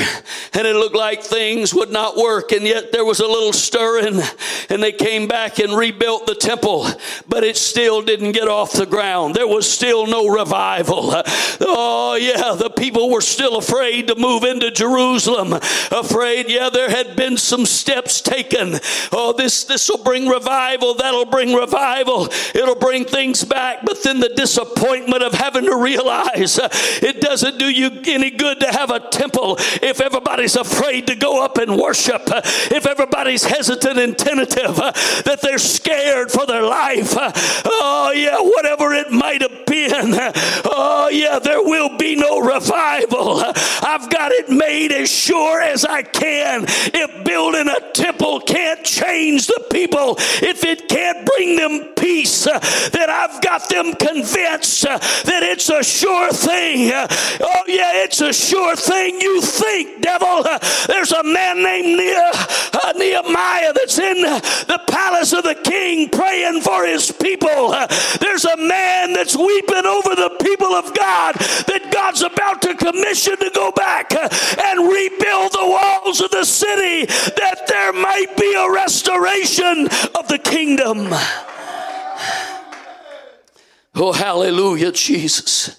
and 0.54 0.64
it 0.64 0.76
looked 0.76 0.94
like 0.94 1.20
things 1.20 1.74
would 1.74 1.90
not 1.90 2.16
work, 2.16 2.52
and 2.52 2.62
yet 2.62 2.92
there 2.92 3.04
was 3.04 3.18
a 3.18 3.26
little 3.26 3.52
stirring, 3.52 4.22
and 4.70 4.80
they 4.80 4.92
came 4.92 5.26
back 5.26 5.58
and 5.58 5.76
rebuilt 5.76 6.28
the 6.28 6.36
temple, 6.36 6.86
but 7.28 7.42
it 7.42 7.56
still 7.56 8.00
didn't 8.00 8.30
get 8.30 8.46
off 8.46 8.72
the 8.72 8.86
ground. 8.86 9.34
There 9.34 9.48
was 9.48 9.68
still 9.68 10.06
no 10.06 10.28
revival. 10.28 11.20
Oh, 11.60 12.14
yeah, 12.14 12.54
the 12.54 12.70
people 12.70 13.10
were 13.10 13.20
still 13.20 13.56
afraid 13.56 14.06
to 14.06 14.14
move 14.14 14.44
into 14.44 14.70
Jerusalem. 14.70 15.52
Afraid, 15.90 16.48
yeah, 16.48 16.70
there 16.70 16.90
had 16.90 17.16
been 17.16 17.36
some 17.36 17.66
steps 17.66 18.20
taken. 18.20 18.78
Oh, 19.10 19.34
this 19.36 19.64
this 19.64 19.88
will 19.88 20.04
bring 20.04 20.28
revival, 20.28 20.94
that'll 20.94 21.24
bring 21.24 21.54
revival. 21.54 22.28
It'll 22.54 22.67
it'll 22.68 22.80
bring 22.80 23.04
things 23.04 23.44
back, 23.44 23.84
but 23.84 24.02
then 24.02 24.20
the 24.20 24.28
disappointment 24.28 25.22
of 25.22 25.32
having 25.32 25.64
to 25.64 25.76
realize 25.76 26.58
uh, 26.58 26.68
it 27.02 27.20
doesn't 27.20 27.58
do 27.58 27.70
you 27.70 27.90
any 28.06 28.30
good 28.30 28.60
to 28.60 28.66
have 28.66 28.90
a 28.90 29.00
temple 29.00 29.56
if 29.82 30.00
everybody's 30.00 30.56
afraid 30.56 31.06
to 31.06 31.14
go 31.14 31.42
up 31.44 31.58
and 31.58 31.76
worship, 31.76 32.22
uh, 32.30 32.40
if 32.44 32.86
everybody's 32.86 33.44
hesitant 33.44 33.98
and 33.98 34.18
tentative, 34.18 34.78
uh, 34.78 34.92
that 35.24 35.40
they're 35.42 35.58
scared 35.58 36.30
for 36.30 36.46
their 36.46 36.62
life. 36.62 37.14
Oh, 37.64 38.12
yeah, 38.14 38.38
whatever 38.40 38.92
it 38.92 39.10
might 39.10 39.42
have 39.42 39.66
been. 39.66 40.12
Oh, 40.80 41.08
yeah, 41.08 41.40
there 41.40 41.60
will 41.60 41.96
be 41.96 42.14
no 42.14 42.38
revival. 42.38 43.42
I've 43.82 44.08
got 44.10 44.30
it 44.30 44.48
made 44.48 44.92
as 44.92 45.10
sure 45.10 45.60
as 45.60 45.84
I 45.84 46.02
can. 46.02 46.66
If 46.68 47.24
building 47.24 47.68
a 47.68 47.80
temple 47.92 48.40
can't 48.40 48.84
change 48.84 49.48
the 49.48 49.66
people, 49.72 50.14
if 50.18 50.64
it 50.64 50.88
can't 50.88 51.26
bring 51.26 51.56
them 51.56 51.94
peace, 51.96 52.44
that 52.44 53.08
I've 53.10 53.42
got 53.42 53.68
them 53.68 53.92
convinced 53.94 54.82
that 54.82 55.42
it's 55.42 55.68
a 55.68 55.82
sure 55.82 56.30
thing. 56.32 56.92
Oh, 56.92 57.62
yeah, 57.66 58.04
it's 58.04 58.20
a 58.20 58.32
sure 58.32 58.76
thing. 58.76 59.20
You 59.20 59.40
think, 59.40 60.00
devil. 60.00 60.44
There's 60.86 61.10
a 61.10 61.24
man 61.24 61.60
named 61.60 61.98
uh, 61.98 62.92
Nehemiah 62.96 63.72
that's 63.72 63.98
in 63.98 64.22
the 64.22 64.80
palace 64.86 65.32
of 65.32 65.42
the 65.42 65.56
king 65.56 66.08
praying 66.08 66.60
for 66.60 66.86
his 66.86 67.10
people. 67.10 67.74
There's 68.20 68.44
a 68.44 68.56
man 68.56 69.12
that's 69.12 69.36
weeping 69.36 69.86
over 69.86 70.14
the 70.14 70.36
people 70.68 70.76
of 70.76 70.94
God 70.96 71.34
that 71.34 71.90
God's 71.92 72.22
about 72.22 72.62
to 72.62 72.74
commission 72.74 73.36
to 73.38 73.50
go 73.54 73.72
back 73.72 74.12
and 74.14 74.80
rebuild 74.80 75.52
the 75.52 75.58
walls 75.62 76.20
of 76.20 76.30
the 76.30 76.44
city 76.44 77.06
that 77.06 77.64
there 77.68 77.92
might 77.92 78.36
be 78.36 78.54
a 78.54 78.70
restoration 78.70 79.86
of 80.16 80.28
the 80.28 80.38
kingdom. 80.38 81.08
Oh, 83.94 84.12
hallelujah, 84.12 84.92
Jesus. 84.92 85.77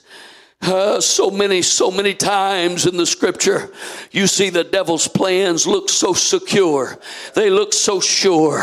Uh, 0.62 1.00
so 1.00 1.32
many, 1.32 1.62
so 1.62 1.90
many 1.90 2.14
times 2.14 2.86
in 2.86 2.98
the 2.98 3.06
scripture, 3.06 3.72
you 4.12 4.28
see 4.28 4.50
the 4.50 4.64
devil's 4.64 5.08
plans 5.08 5.66
look 5.66 5.90
so 5.90 6.14
secure. 6.14 7.00
They 7.34 7.50
look 7.50 7.72
so 7.74 8.02
sure. 8.02 8.62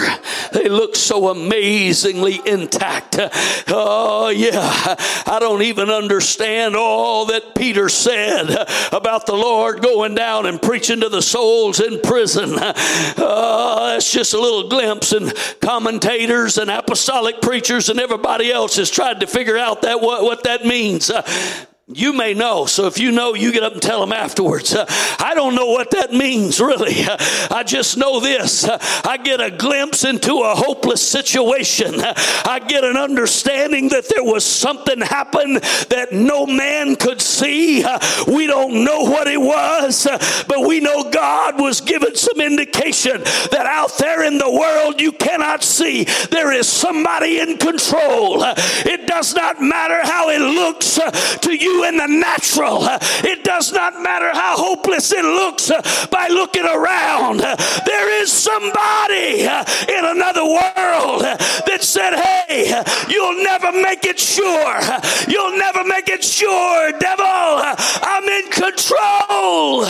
They 0.53 0.69
look 0.69 0.95
so 0.95 1.31
amazingly 1.31 2.39
intact. 2.45 3.17
Oh, 3.69 4.29
yeah. 4.29 4.95
I 5.27 5.39
don't 5.41 5.63
even 5.63 5.89
understand 5.89 6.77
all 6.77 7.27
that 7.27 7.55
Peter 7.57 7.89
said 7.89 8.51
about 8.93 9.25
the 9.25 9.35
Lord 9.35 9.81
going 9.81 10.15
down 10.15 10.45
and 10.45 10.61
preaching 10.61 11.01
to 11.01 11.09
the 11.09 11.23
souls 11.23 11.81
in 11.81 12.01
prison. 12.03 12.59
Uh, 12.59 13.91
that's 13.95 14.13
just 14.13 14.35
a 14.35 14.41
little 14.41 14.69
glimpse, 14.69 15.13
and 15.13 15.33
commentators 15.61 16.59
and 16.59 16.71
apostolic 16.71 17.41
preachers 17.41 17.89
and 17.89 17.99
everybody 17.99 18.53
else 18.53 18.77
has 18.77 18.91
tried 18.91 19.21
to 19.21 19.27
figure 19.27 19.57
out 19.57 19.83
that 19.83 20.03
what, 20.03 20.23
what 20.23 20.45
that 20.45 20.67
means. 20.67 21.11
You 21.95 22.13
may 22.13 22.35
know, 22.35 22.67
so 22.67 22.89
if 22.89 22.99
you 22.99 23.13
know, 23.13 23.35
you 23.35 23.53
get 23.53 23.63
up 23.63 23.75
and 23.75 23.81
tell 23.81 24.01
them 24.01 24.13
afterwards. 24.13 24.75
Uh, 24.75 24.87
I 25.21 25.35
don't 25.37 25.55
know 25.55 25.67
what 25.67 25.93
that 25.93 26.13
means, 26.13 26.59
really. 26.59 27.05
Uh, 27.05 27.17
I 27.49 27.63
just 27.63 27.97
know 27.97 28.19
this. 28.19 28.65
Uh, 28.65 28.77
I 29.05 29.19
get 29.19 29.41
a 29.41 29.53
glimpse 29.53 30.03
into 30.03 30.41
a 30.41 30.57
hopeless 30.57 31.01
situation. 31.01 32.01
Uh, 32.01 32.13
I 32.45 32.59
get 32.59 32.83
an 32.83 32.97
understanding 32.97 33.91
that 33.91 34.09
there 34.09 34.25
was 34.25 34.45
something 34.45 35.01
happen 35.01 35.55
that 35.91 36.09
no 36.11 36.45
man 36.45 36.97
could 36.97 37.21
see. 37.21 37.85
Uh, 37.85 38.01
we 38.27 38.49
don't 38.49 38.85
know 38.85 39.03
what 39.03 39.29
it 39.29 39.41
was, 39.41 40.07
uh, 40.07 40.19
but 40.49 40.67
we 40.67 40.81
know 40.81 41.09
God 41.09 41.61
was 41.61 41.81
given 41.81 42.17
some 42.17 42.41
indication 42.41 43.23
that 43.53 43.67
out 43.67 43.97
there 43.99 44.25
in 44.25 44.39
the 44.39 44.51
world 44.51 45.01
you 45.01 45.13
cannot 45.13 45.63
see. 45.63 46.03
There 46.33 46.51
is 46.51 46.69
somebody 46.69 47.39
in 47.39 47.59
control. 47.59 48.43
It 48.43 49.07
does 49.07 49.37
not 49.37 49.63
matter 49.63 50.01
how 50.03 50.31
it 50.31 50.41
looks 50.41 50.99
to 51.43 51.55
you 51.55 51.76
in 51.85 51.97
the 51.97 52.07
natural. 52.07 52.87
It 53.25 53.45
does 53.45 53.73
not 53.73 54.01
matter 54.01 54.31
how 54.33 54.57
hopeless 54.57 55.13
it 55.13 55.25
looks 55.25 55.71
by 56.09 56.29
looking 56.29 56.65
around. 56.65 57.41
There 57.41 58.23
is 58.23 58.33
somebody 58.33 59.43
in 59.43 60.05
another 60.05 60.45
world 60.45 61.23
that 61.67 61.79
said, 61.81 62.15
Hey, 62.15 62.83
you'll 63.09 63.43
never 63.43 63.73
make 63.73 64.05
it 64.05 64.19
sure. 64.19 64.81
You'll 65.29 65.59
never 65.59 65.85
make 65.85 66.09
it 66.09 66.25
sure, 66.25 66.93
devil. 66.93 67.25
I'm 67.27 68.25
in 68.25 68.51
control. 68.51 69.87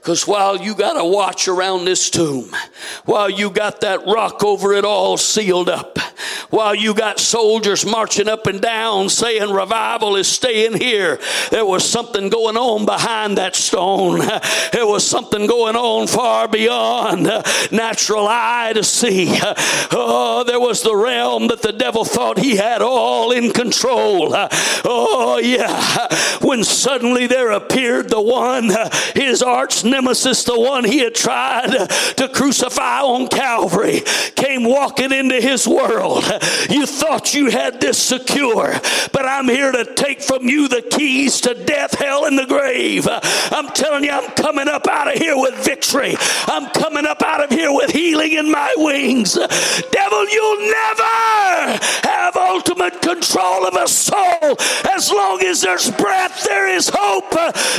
Because 0.00 0.26
while 0.26 0.56
you 0.56 0.74
got 0.74 0.98
a 0.98 1.04
watch 1.04 1.46
around 1.46 1.84
this 1.84 2.08
tomb, 2.08 2.56
while 3.04 3.28
you 3.28 3.50
got 3.50 3.82
that 3.82 4.06
rock 4.06 4.42
over 4.42 4.72
it 4.72 4.84
all 4.84 5.18
sealed 5.18 5.68
up, 5.68 5.98
while 6.48 6.74
you 6.74 6.94
got 6.94 7.18
soldiers 7.18 7.84
marching 7.84 8.26
up 8.26 8.46
and 8.46 8.62
down 8.62 9.10
saying 9.10 9.50
revival 9.50 10.16
is 10.16 10.26
staying 10.26 10.78
here, 10.78 11.20
there 11.50 11.66
was 11.66 11.86
something 11.86 12.30
going 12.30 12.56
on 12.56 12.86
behind 12.86 13.36
that 13.36 13.54
stone. 13.54 14.20
There 14.72 14.86
was 14.86 15.06
something 15.06 15.46
going 15.46 15.76
on 15.76 16.06
far 16.06 16.48
beyond 16.48 17.24
natural 17.70 18.26
eye 18.26 18.72
to 18.74 18.82
see. 18.82 19.38
Oh, 19.92 20.44
there 20.46 20.60
was 20.60 20.82
the 20.82 20.96
realm 20.96 21.48
that 21.48 21.60
the 21.60 21.72
devil 21.72 22.06
thought 22.06 22.38
he 22.38 22.56
had 22.56 22.80
all 22.80 23.32
in 23.32 23.52
control. 23.52 24.34
Oh, 24.34 25.38
yeah. 25.42 26.08
When 26.40 26.64
suddenly 26.64 27.26
there 27.26 27.50
appeared 27.50 28.08
the 28.08 28.22
one, 28.22 28.70
his 29.14 29.42
arch 29.42 29.84
nemesis, 29.90 30.44
the 30.44 30.58
one 30.58 30.84
he 30.84 30.98
had 30.98 31.14
tried 31.14 31.70
to 32.16 32.28
crucify 32.32 33.00
on 33.00 33.28
Calvary, 33.28 34.02
came 34.36 34.64
walking 34.64 35.12
into 35.12 35.40
his 35.40 35.66
world. 35.66 36.24
You 36.68 36.86
thought 36.86 37.34
you 37.34 37.50
had 37.50 37.80
this 37.80 37.98
secure, 37.98 38.72
but 39.12 39.26
I'm 39.26 39.46
here 39.46 39.72
to 39.72 39.94
take 39.94 40.22
from 40.22 40.48
you 40.48 40.68
the 40.68 40.82
keys 40.82 41.40
to 41.42 41.54
death, 41.54 41.94
hell, 41.98 42.24
and 42.24 42.38
the 42.38 42.46
grave. 42.46 43.06
I'm 43.10 43.68
telling 43.68 44.04
you, 44.04 44.10
I'm 44.10 44.30
coming 44.32 44.68
up 44.68 44.86
out 44.88 45.14
of 45.14 45.20
here 45.20 45.36
with 45.36 45.54
victory. 45.64 46.14
I'm 46.46 46.70
coming 46.70 47.06
up 47.06 47.22
out 47.22 47.44
of 47.44 47.50
here 47.50 47.72
with 47.72 47.90
healing 47.90 48.32
in 48.32 48.50
my 48.50 48.72
wings. 48.76 49.34
Devil, 49.34 50.28
you'll 50.28 50.70
never 50.70 51.78
have 52.08 52.36
ultimate 52.36 53.02
control 53.02 53.66
of 53.66 53.74
a 53.74 53.88
soul. 53.88 54.56
As 54.90 55.10
long 55.10 55.42
as 55.44 55.60
there's 55.62 55.90
breath, 55.90 56.44
there 56.44 56.68
is 56.68 56.90
hope 56.92 57.30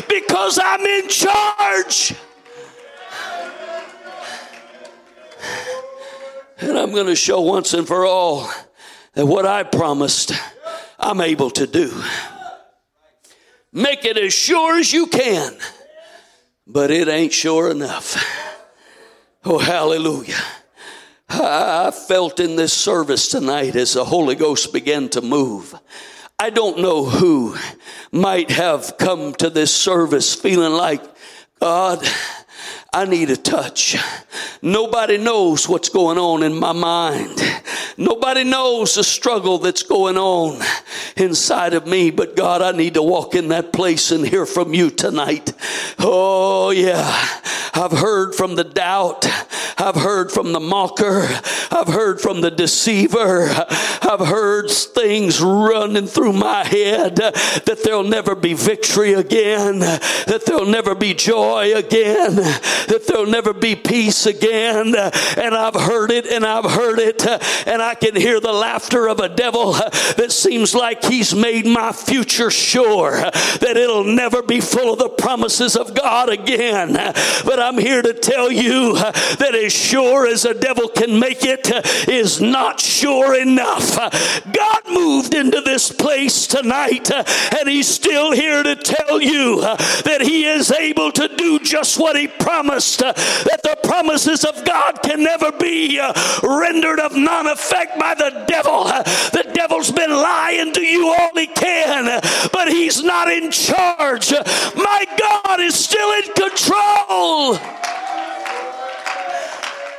because 0.07 0.59
I'm 0.61 0.81
in 0.81 1.07
charge. 1.07 2.10
And 6.59 6.77
I'm 6.77 6.91
going 6.91 7.07
to 7.07 7.15
show 7.15 7.41
once 7.41 7.73
and 7.73 7.87
for 7.87 8.05
all 8.05 8.49
that 9.13 9.25
what 9.25 9.45
I 9.45 9.63
promised, 9.63 10.31
I'm 10.99 11.21
able 11.21 11.49
to 11.51 11.67
do. 11.67 12.03
Make 13.73 14.05
it 14.05 14.17
as 14.17 14.33
sure 14.33 14.77
as 14.77 14.91
you 14.93 15.07
can, 15.07 15.53
but 16.67 16.91
it 16.91 17.07
ain't 17.07 17.33
sure 17.33 17.71
enough. 17.71 18.23
Oh, 19.43 19.57
hallelujah. 19.57 20.37
I 21.29 21.91
felt 21.91 22.39
in 22.39 22.57
this 22.57 22.73
service 22.73 23.29
tonight 23.29 23.75
as 23.75 23.93
the 23.93 24.05
Holy 24.05 24.35
Ghost 24.35 24.73
began 24.73 25.09
to 25.09 25.21
move. 25.21 25.73
I 26.37 26.49
don't 26.49 26.79
know 26.79 27.05
who 27.05 27.55
might 28.11 28.51
have 28.51 28.97
come 28.97 29.33
to 29.35 29.49
this 29.49 29.73
service 29.73 30.35
feeling 30.35 30.73
like, 30.73 31.03
God, 31.59 32.07
I 32.93 33.05
need 33.05 33.29
a 33.29 33.37
touch. 33.37 33.95
Nobody 34.61 35.17
knows 35.17 35.69
what's 35.69 35.87
going 35.87 36.17
on 36.17 36.43
in 36.43 36.53
my 36.53 36.73
mind. 36.73 37.39
Nobody 37.95 38.43
knows 38.43 38.95
the 38.95 39.03
struggle 39.05 39.59
that's 39.59 39.83
going 39.83 40.17
on 40.17 40.61
inside 41.15 41.73
of 41.73 41.87
me, 41.87 42.11
but 42.11 42.35
God, 42.35 42.61
I 42.61 42.73
need 42.73 42.95
to 42.95 43.01
walk 43.01 43.33
in 43.33 43.47
that 43.47 43.71
place 43.71 44.11
and 44.11 44.27
hear 44.27 44.45
from 44.45 44.73
you 44.73 44.89
tonight. 44.89 45.53
Oh, 45.99 46.71
yeah. 46.71 47.29
I've 47.73 47.93
heard 47.93 48.35
from 48.35 48.55
the 48.55 48.65
doubt. 48.65 49.25
I've 49.77 49.95
heard 49.95 50.29
from 50.29 50.51
the 50.51 50.59
mocker. 50.59 51.29
I've 51.71 51.87
heard 51.87 52.19
from 52.19 52.41
the 52.41 52.51
deceiver. 52.51 53.47
I've 54.01 54.19
heard 54.19 54.69
things 54.69 55.41
running 55.41 56.07
through 56.07 56.33
my 56.33 56.65
head 56.65 57.15
that 57.15 57.79
there'll 57.85 58.03
never 58.03 58.35
be 58.35 58.53
victory 58.53 59.13
again, 59.13 59.79
that 59.79 60.43
there'll 60.45 60.65
never 60.65 60.93
be 60.93 61.13
joy 61.13 61.73
again 61.73 62.35
that 62.87 63.05
there'll 63.07 63.25
never 63.25 63.53
be 63.53 63.75
peace 63.75 64.25
again. 64.25 64.95
And 64.95 65.55
I've 65.55 65.75
heard 65.75 66.11
it 66.11 66.25
and 66.25 66.45
I've 66.45 66.69
heard 66.69 66.99
it, 66.99 67.25
and 67.67 67.81
I 67.81 67.95
can 67.95 68.15
hear 68.15 68.39
the 68.39 68.53
laughter 68.53 69.07
of 69.07 69.19
a 69.19 69.29
devil 69.29 69.73
that 69.73 70.31
seems 70.31 70.73
like 70.73 71.03
he's 71.03 71.33
made 71.33 71.65
my 71.65 71.91
future 71.91 72.51
sure, 72.51 73.11
that 73.11 73.73
it'll 73.77 74.03
never 74.03 74.41
be 74.41 74.59
full 74.59 74.93
of 74.93 74.99
the 74.99 75.09
promises 75.09 75.75
of 75.75 75.93
God 75.95 76.29
again. 76.29 76.93
But 76.93 77.59
I'm 77.59 77.77
here 77.77 78.01
to 78.01 78.13
tell 78.13 78.51
you 78.51 78.95
that 78.95 79.53
as 79.55 79.73
sure 79.73 80.27
as 80.27 80.45
a 80.45 80.53
devil 80.53 80.87
can 80.87 81.19
make 81.19 81.43
it 81.43 81.69
is 82.07 82.41
not 82.41 82.79
sure 82.79 83.39
enough. 83.39 83.95
God 84.51 84.81
moved 84.89 85.33
into 85.33 85.61
this 85.61 85.91
place 85.91 86.47
tonight, 86.47 87.11
and 87.11 87.69
He's 87.69 87.87
still 87.87 88.31
here 88.31 88.63
to 88.63 88.75
tell 88.75 89.21
you 89.21 89.61
that 89.61 90.21
He 90.21 90.45
is 90.45 90.71
able 90.71 91.11
to 91.11 91.27
do 91.35 91.59
just 91.59 91.99
what 91.99 92.15
He 92.15 92.27
promised 92.27 92.70
promised 92.71 93.03
uh, 93.03 93.11
that 93.11 93.59
the 93.63 93.77
promises 93.83 94.45
of 94.45 94.63
God 94.63 95.03
can 95.03 95.21
never 95.21 95.51
be 95.51 95.99
uh, 95.99 96.13
rendered 96.41 97.01
of 97.01 97.17
non 97.17 97.47
effect 97.47 97.99
by 97.99 98.13
the 98.15 98.45
devil. 98.47 98.85
The 98.85 99.51
devil's 99.53 99.91
been 99.91 100.11
lying 100.11 100.71
to 100.73 100.81
you 100.81 101.09
all 101.09 101.31
he 101.35 101.47
can, 101.47 102.21
but 102.53 102.69
he's 102.69 103.03
not 103.03 103.29
in 103.29 103.51
charge. 103.51 104.31
My 104.31 105.05
God 105.19 105.59
is 105.59 105.75
still 105.75 106.11
in 106.13 106.33
control. 106.33 107.55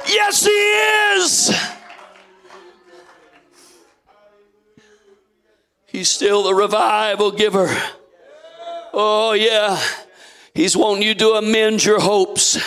Yes, 0.08 0.44
he 0.46 1.20
is. 1.20 1.54
He's 5.86 6.08
still 6.08 6.44
the 6.44 6.54
revival 6.54 7.32
giver. 7.32 7.68
Oh, 8.94 9.34
yeah. 9.34 9.78
He's 10.54 10.76
wanting 10.76 11.02
you 11.02 11.14
to 11.14 11.30
amend 11.30 11.82
your 11.84 11.98
hopes. 11.98 12.58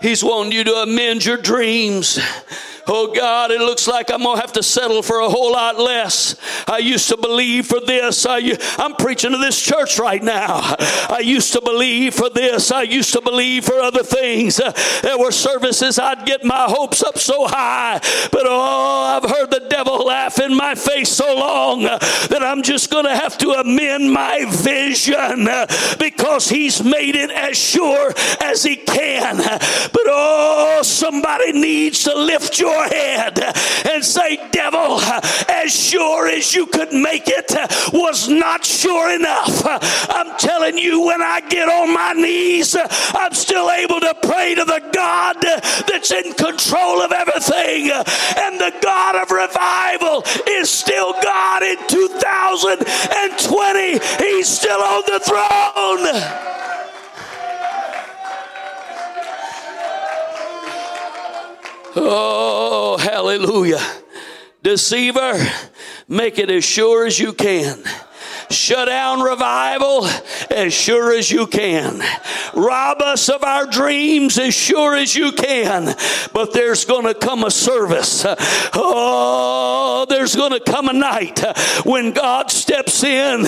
He's 0.00 0.24
wanting 0.24 0.52
you 0.52 0.64
to 0.64 0.74
amend 0.82 1.24
your 1.24 1.36
dreams. 1.36 2.18
Oh 2.86 3.12
God, 3.14 3.50
it 3.50 3.60
looks 3.60 3.86
like 3.86 4.10
I'm 4.10 4.22
going 4.22 4.36
to 4.36 4.40
have 4.40 4.52
to 4.54 4.62
settle 4.62 5.02
for 5.02 5.20
a 5.20 5.28
whole 5.28 5.52
lot 5.52 5.78
less. 5.78 6.36
I 6.68 6.78
used 6.78 7.08
to 7.10 7.16
believe 7.16 7.66
for 7.66 7.80
this. 7.80 8.26
I, 8.26 8.58
I'm 8.78 8.94
preaching 8.94 9.30
to 9.32 9.38
this 9.38 9.60
church 9.60 9.98
right 9.98 10.22
now. 10.22 10.60
I 11.08 11.20
used 11.22 11.52
to 11.52 11.60
believe 11.60 12.14
for 12.14 12.28
this. 12.28 12.72
I 12.72 12.82
used 12.82 13.12
to 13.12 13.20
believe 13.20 13.64
for 13.64 13.74
other 13.74 14.02
things. 14.02 14.60
There 15.02 15.18
were 15.18 15.30
services 15.30 15.98
I'd 15.98 16.26
get 16.26 16.44
my 16.44 16.66
hopes 16.68 17.02
up 17.02 17.18
so 17.18 17.46
high, 17.46 17.98
but 18.32 18.42
oh, 18.46 19.20
I've 19.22 19.30
heard 19.30 19.50
the 19.50 19.66
devil 19.68 20.04
laugh 20.04 20.38
in 20.40 20.56
my 20.56 20.74
face 20.74 21.10
so 21.10 21.36
long 21.36 21.82
that 21.82 22.42
I'm 22.42 22.62
just 22.62 22.90
going 22.90 23.04
to 23.04 23.14
have 23.14 23.38
to 23.38 23.50
amend 23.50 24.12
my 24.12 24.44
vision 24.48 25.48
because 25.98 26.48
he's 26.48 26.82
made 26.82 27.14
it 27.14 27.30
as 27.30 27.56
sure 27.56 28.12
as 28.40 28.64
he 28.64 28.76
can. 28.76 29.36
But 29.36 30.02
oh, 30.06 30.80
somebody 30.82 31.52
needs 31.52 32.04
to 32.04 32.14
lift 32.14 32.58
your 32.58 32.71
head 32.88 33.38
and 33.86 34.04
say, 34.04 34.38
Devil, 34.50 35.00
as 35.48 35.72
sure 35.72 36.28
as 36.28 36.54
you 36.54 36.66
could 36.66 36.92
make 36.92 37.24
it 37.26 37.50
was 37.92 38.28
not 38.28 38.64
sure 38.64 39.14
enough. 39.14 39.62
I'm 40.10 40.36
telling 40.38 40.78
you, 40.78 41.06
when 41.06 41.22
I 41.22 41.40
get 41.40 41.68
on 41.68 41.92
my 41.92 42.12
knees, 42.14 42.76
I'm 42.76 43.34
still 43.34 43.70
able 43.70 44.00
to 44.00 44.14
pray 44.22 44.54
to 44.54 44.64
the 44.64 44.82
God 44.92 45.36
that's 45.88 46.10
in 46.10 46.32
control 46.34 47.02
of 47.02 47.12
everything. 47.12 47.90
And 47.90 48.60
the 48.60 48.72
God 48.82 49.16
of 49.16 49.30
revival 49.30 50.22
is 50.48 50.70
still 50.70 51.12
God 51.22 51.62
in 51.62 51.76
2020. 51.88 53.98
He's 54.24 54.48
still 54.48 54.80
on 54.80 55.02
the 55.06 55.20
throne. 55.20 56.81
Oh, 61.94 62.96
hallelujah. 62.98 63.82
Deceiver, 64.62 65.34
make 66.08 66.38
it 66.38 66.50
as 66.50 66.64
sure 66.64 67.06
as 67.06 67.18
you 67.18 67.32
can 67.32 67.82
shut 68.52 68.88
down 68.88 69.20
revival 69.20 70.06
as 70.50 70.72
sure 70.72 71.12
as 71.12 71.30
you 71.30 71.46
can. 71.46 72.02
Rob 72.54 73.00
us 73.00 73.28
of 73.28 73.42
our 73.42 73.66
dreams 73.66 74.38
as 74.38 74.54
sure 74.54 74.94
as 74.94 75.16
you 75.16 75.32
can. 75.32 75.96
But 76.32 76.52
there's 76.52 76.84
going 76.84 77.06
to 77.06 77.14
come 77.14 77.44
a 77.44 77.50
service. 77.50 78.24
Oh, 78.74 80.06
there's 80.08 80.36
going 80.36 80.52
to 80.52 80.60
come 80.60 80.88
a 80.88 80.92
night 80.92 81.40
when 81.84 82.12
God 82.12 82.50
steps 82.50 83.02
in 83.02 83.46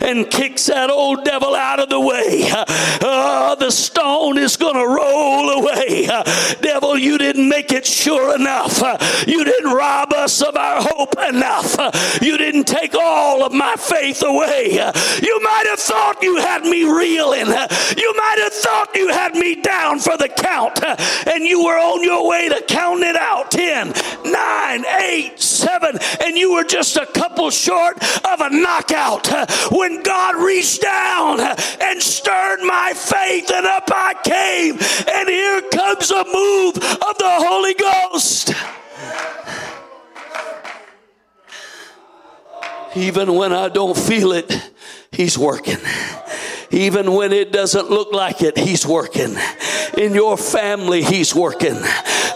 and 0.00 0.30
kicks 0.30 0.66
that 0.66 0.90
old 0.90 1.24
devil 1.24 1.54
out 1.54 1.80
of 1.80 1.88
the 1.88 2.00
way. 2.00 2.48
Oh, 3.02 3.56
the 3.58 3.70
stone 3.70 4.38
is 4.38 4.56
going 4.56 4.74
to 4.74 4.86
roll 4.86 5.50
away. 5.60 6.08
Devil, 6.60 6.98
you 6.98 7.18
didn't 7.18 7.48
make 7.48 7.72
it 7.72 7.86
sure 7.86 8.34
enough. 8.34 8.82
You 9.26 9.44
didn't 9.44 9.72
rob 9.72 10.12
us 10.12 10.42
of 10.42 10.56
our 10.56 10.82
hope 10.82 11.14
enough. 11.28 12.20
You 12.20 12.36
didn't 12.36 12.64
take 12.64 12.94
all 12.94 13.44
of 13.44 13.52
my 13.52 13.76
faith 13.76 14.22
away 14.22 14.39
You 14.40 15.40
might 15.42 15.66
have 15.66 15.78
thought 15.78 16.22
you 16.22 16.36
had 16.36 16.62
me 16.62 16.84
reeling. 16.84 17.46
You 17.46 18.14
might 18.16 18.38
have 18.42 18.52
thought 18.52 18.94
you 18.94 19.08
had 19.08 19.34
me 19.34 19.56
down 19.56 19.98
for 19.98 20.16
the 20.16 20.28
count, 20.28 20.82
and 21.26 21.44
you 21.44 21.64
were 21.64 21.78
on 21.78 22.02
your 22.02 22.28
way 22.28 22.48
to 22.48 22.62
counting 22.66 23.08
it 23.08 23.16
out 23.16 23.50
10, 23.50 23.92
9, 24.24 24.84
8, 24.84 25.40
7, 25.40 25.98
and 26.24 26.36
you 26.36 26.52
were 26.54 26.64
just 26.64 26.96
a 26.96 27.06
couple 27.06 27.50
short 27.50 28.02
of 28.24 28.40
a 28.40 28.50
knockout 28.50 29.28
when 29.72 30.02
God 30.02 30.36
reached 30.36 30.82
down 30.82 31.40
and 31.40 32.02
stirred 32.02 32.60
my 32.62 32.92
faith, 32.94 33.50
and 33.50 33.66
up 33.66 33.88
I 33.92 34.14
came. 34.24 34.78
And 35.08 35.28
here 35.28 35.62
comes 35.72 36.10
a 36.10 36.24
move 36.24 36.76
of 36.76 37.18
the 37.18 37.36
Holy 37.46 37.74
Ghost. 37.74 38.54
Even 42.96 43.34
when 43.34 43.52
I 43.52 43.68
don't 43.68 43.96
feel 43.96 44.32
it, 44.32 44.50
He's 45.12 45.36
working. 45.36 45.78
Even 46.70 47.12
when 47.12 47.32
it 47.32 47.50
doesn't 47.50 47.90
look 47.90 48.12
like 48.12 48.42
it, 48.42 48.56
He's 48.56 48.86
working. 48.86 49.34
In 49.98 50.14
your 50.14 50.36
family, 50.36 51.02
He's 51.02 51.34
working. 51.34 51.76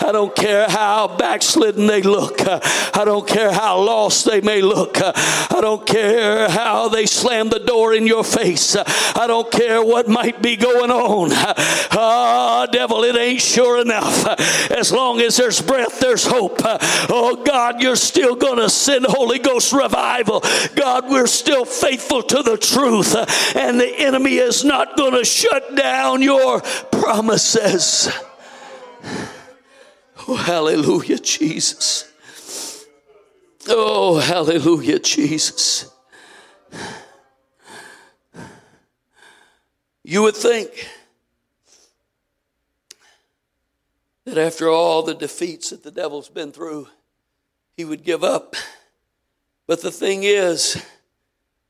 I 0.04 0.10
don't 0.12 0.34
care 0.34 0.68
how 0.68 1.16
backslidden 1.16 1.86
they 1.86 2.02
look. 2.02 2.40
I 2.40 3.04
don't 3.04 3.26
care 3.26 3.52
how 3.52 3.80
lost 3.80 4.26
they 4.26 4.40
may 4.40 4.60
look. 4.60 4.98
I 5.00 5.58
don't 5.60 5.86
care 5.86 6.48
how 6.48 6.88
they 6.88 7.06
slam 7.06 7.48
the 7.48 7.60
door 7.60 7.94
in 7.94 8.06
your 8.06 8.24
face. 8.24 8.76
I 8.76 9.26
don't 9.26 9.50
care 9.50 9.82
what 9.82 10.08
might 10.08 10.42
be 10.42 10.56
going 10.56 10.90
on. 10.90 11.30
Ah, 11.96 12.66
oh, 12.68 12.72
devil, 12.72 13.04
it 13.04 13.16
ain't 13.16 13.40
sure 13.40 13.80
enough. 13.80 14.26
As 14.70 14.90
long 14.90 15.20
as 15.20 15.36
there's 15.36 15.62
breath, 15.62 16.00
there's 16.00 16.26
hope. 16.26 16.58
Oh, 16.64 17.40
God, 17.44 17.80
you're 17.80 17.94
still 17.94 18.34
going 18.34 18.58
to 18.58 18.68
send 18.68 19.06
Holy 19.06 19.38
Ghost 19.38 19.72
revival. 19.72 20.42
God, 20.74 21.08
we're 21.08 21.28
still 21.28 21.64
faithful 21.64 22.22
to 22.24 22.42
the 22.42 22.56
truth, 22.68 23.14
and 23.56 23.80
the 23.80 23.94
enemy 23.98 24.36
is 24.36 24.64
not 24.64 24.96
going 24.96 25.12
to 25.12 25.24
shut 25.24 25.74
down 25.74 26.22
your 26.22 26.60
promises. 26.90 28.08
Oh, 30.26 30.36
hallelujah, 30.36 31.18
Jesus. 31.18 32.10
Oh, 33.68 34.18
hallelujah, 34.18 34.98
Jesus. 34.98 35.90
You 40.02 40.22
would 40.22 40.36
think 40.36 40.88
that 44.26 44.38
after 44.38 44.68
all 44.68 45.02
the 45.02 45.14
defeats 45.14 45.70
that 45.70 45.82
the 45.82 45.90
devil's 45.90 46.28
been 46.28 46.52
through, 46.52 46.88
he 47.76 47.84
would 47.84 48.04
give 48.04 48.22
up. 48.22 48.54
But 49.66 49.80
the 49.80 49.90
thing 49.90 50.24
is, 50.24 50.82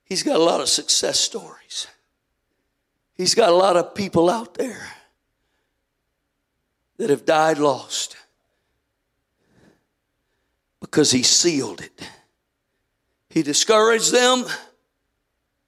he's 0.04 0.22
got 0.22 0.36
a 0.36 0.42
lot 0.42 0.60
of 0.60 0.68
success 0.68 1.18
stories. 1.18 1.86
He's 3.14 3.34
got 3.34 3.50
a 3.50 3.56
lot 3.56 3.76
of 3.76 3.94
people 3.94 4.28
out 4.28 4.54
there 4.54 4.86
that 6.96 7.10
have 7.10 7.24
died 7.24 7.58
lost 7.58 8.16
because 10.80 11.10
he 11.10 11.22
sealed 11.22 11.80
it. 11.80 12.08
He 13.30 13.42
discouraged 13.42 14.12
them, 14.12 14.44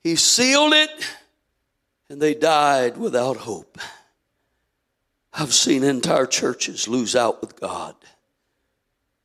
he 0.03 0.15
sealed 0.15 0.73
it, 0.73 0.91
and 2.09 2.21
they 2.21 2.35
died 2.35 2.97
without 2.97 3.39
hope. 3.39 3.79
I've 5.33 5.53
seen 5.53 5.83
entire 5.83 6.27
churches 6.27 6.89
lose 6.89 7.17
out 7.17 7.41
with 7.41 7.61
God 7.61 7.97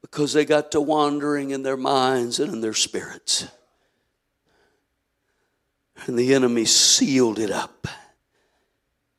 because 0.01 0.33
they 0.33 0.43
got 0.43 0.71
to 0.71 0.81
wandering 0.81 1.51
in 1.51 1.63
their 1.63 1.77
minds 1.77 2.39
and 2.39 2.51
in 2.51 2.61
their 2.61 2.73
spirits. 2.73 3.47
And 6.05 6.17
the 6.17 6.33
enemy 6.33 6.65
sealed 6.65 7.39
it 7.39 7.51
up 7.51 7.87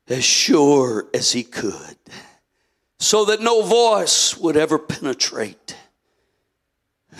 as 0.07 0.23
sure 0.23 1.07
as 1.13 1.31
he 1.31 1.43
could 1.43 1.97
so 2.99 3.25
that 3.25 3.41
no 3.41 3.61
voice 3.61 4.37
would 4.37 4.57
ever 4.57 4.77
penetrate. 4.77 5.75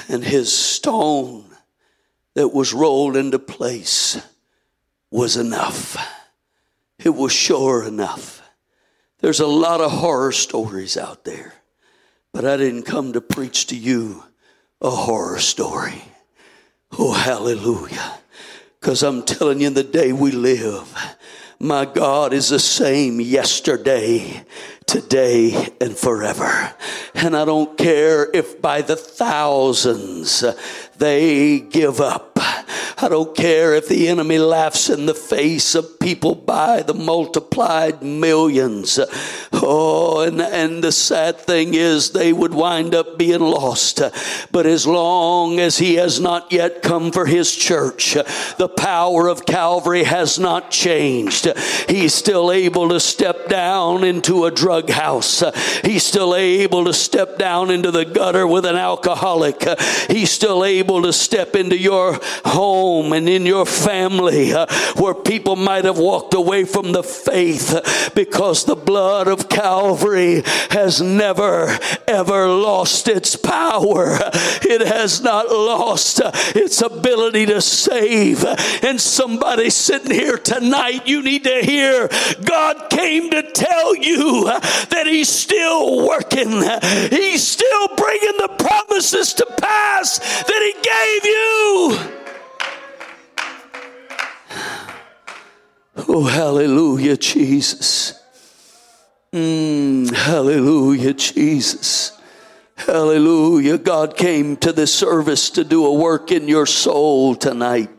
And 0.07 0.23
his 0.23 0.51
stone 0.51 1.45
that 2.35 2.49
was 2.49 2.73
rolled 2.73 3.15
into 3.15 3.39
place 3.39 4.19
was 5.11 5.37
enough. 5.37 5.97
It 6.97 7.11
was 7.11 7.31
sure 7.31 7.83
enough. 7.83 8.41
There's 9.19 9.39
a 9.39 9.47
lot 9.47 9.81
of 9.81 9.91
horror 9.91 10.31
stories 10.31 10.97
out 10.97 11.23
there, 11.25 11.53
but 12.33 12.45
I 12.45 12.57
didn't 12.57 12.83
come 12.83 13.13
to 13.13 13.21
preach 13.21 13.67
to 13.67 13.75
you 13.75 14.23
a 14.81 14.89
horror 14.89 15.39
story. 15.39 16.01
Oh, 16.97 17.13
hallelujah. 17.13 18.19
Because 18.83 19.01
I'm 19.01 19.23
telling 19.23 19.61
you, 19.61 19.67
in 19.67 19.75
the 19.75 19.83
day 19.85 20.11
we 20.11 20.31
live, 20.31 20.93
my 21.57 21.85
God 21.85 22.33
is 22.33 22.49
the 22.49 22.59
same 22.59 23.21
yesterday, 23.21 24.43
today, 24.85 25.69
and 25.79 25.95
forever. 25.95 26.73
And 27.13 27.33
I 27.33 27.45
don't 27.45 27.77
care 27.77 28.29
if 28.33 28.61
by 28.61 28.81
the 28.81 28.97
thousands 28.97 30.43
they 30.97 31.61
give 31.61 32.01
up. 32.01 32.33
I 32.35 33.07
don't 33.07 33.33
care 33.33 33.73
if 33.73 33.87
the 33.87 34.09
enemy 34.09 34.37
laughs 34.37 34.89
in 34.89 35.05
the 35.05 35.13
face 35.13 35.75
of 35.75 36.01
people 36.01 36.35
by 36.35 36.81
the 36.81 36.93
multiplied 36.93 38.03
millions. 38.03 38.99
Oh, 39.65 40.19
and, 40.19 40.41
and 40.41 40.83
the 40.83 40.91
sad 40.91 41.37
thing 41.37 41.73
is 41.73 42.09
they 42.09 42.33
would 42.33 42.53
wind 42.53 42.93
up 42.93 43.17
being 43.17 43.39
lost. 43.39 44.01
But 44.51 44.65
as 44.65 44.85
long 44.85 45.59
as 45.59 45.77
he 45.77 45.95
has 45.95 46.19
not 46.19 46.51
yet 46.51 46.81
come 46.81 47.13
for 47.13 47.25
his 47.25 47.55
church, 47.55 48.15
the 48.57 48.67
power 48.67 49.29
of 49.29 49.45
Calvary 49.45 50.03
has 50.03 50.37
not 50.37 50.69
changed. 50.69 51.47
He's 51.87 52.13
still 52.13 52.51
able 52.51 52.89
to 52.89 52.99
step 52.99 53.47
down 53.47 54.03
into 54.03 54.43
a 54.43 54.51
drug 54.51 54.89
house. 54.89 55.41
He's 55.81 56.03
still 56.03 56.35
able 56.35 56.83
to 56.83 56.93
step 56.93 57.37
down 57.37 57.71
into 57.71 57.89
the 57.89 58.03
gutter 58.03 58.45
with 58.45 58.65
an 58.65 58.75
alcoholic. 58.75 59.63
He's 60.09 60.31
still 60.31 60.65
able 60.65 61.03
to 61.03 61.13
step 61.13 61.55
into 61.55 61.77
your 61.77 62.19
home 62.43 63.13
and 63.13 63.29
in 63.29 63.45
your 63.45 63.65
family 63.65 64.51
where 64.51 65.13
people 65.13 65.55
might 65.55 65.85
have 65.85 65.97
walked 65.97 66.33
away 66.33 66.65
from 66.65 66.91
the 66.91 67.03
faith 67.03 68.11
because 68.13 68.65
the 68.65 68.75
blood 68.75 69.29
of 69.29 69.47
Calvary 69.53 70.41
has 70.71 70.99
never, 70.99 71.77
ever 72.07 72.47
lost 72.47 73.07
its 73.07 73.35
power. 73.35 74.17
It 74.63 74.81
has 74.87 75.21
not 75.21 75.49
lost 75.49 76.21
its 76.55 76.81
ability 76.81 77.45
to 77.45 77.61
save. 77.61 78.43
And 78.83 78.99
somebody 78.99 79.69
sitting 79.69 80.11
here 80.11 80.37
tonight, 80.37 81.07
you 81.07 81.21
need 81.21 81.43
to 81.43 81.61
hear 81.61 82.09
God 82.43 82.89
came 82.89 83.29
to 83.29 83.51
tell 83.51 83.95
you 83.95 84.45
that 84.45 85.03
He's 85.05 85.29
still 85.29 86.07
working, 86.07 86.63
He's 87.09 87.47
still 87.47 87.87
bringing 87.95 88.37
the 88.37 88.55
promises 88.57 89.33
to 89.35 89.45
pass 89.45 90.17
that 90.17 90.61
He 90.63 90.73
gave 90.81 91.25
you. 91.25 92.23
Oh, 96.07 96.25
hallelujah, 96.25 97.17
Jesus. 97.17 98.22
Mm, 99.33 100.13
hallelujah, 100.13 101.13
Jesus. 101.15 102.15
Hallelujah. 102.75 103.79
God 103.79 104.15
came 104.15 104.55
to 104.57 104.71
this 104.71 104.93
service 104.93 105.49
to 105.51 105.63
do 105.63 105.87
a 105.87 105.93
work 105.93 106.31
in 106.31 106.47
your 106.47 106.67
soul 106.67 107.33
tonight. 107.33 107.89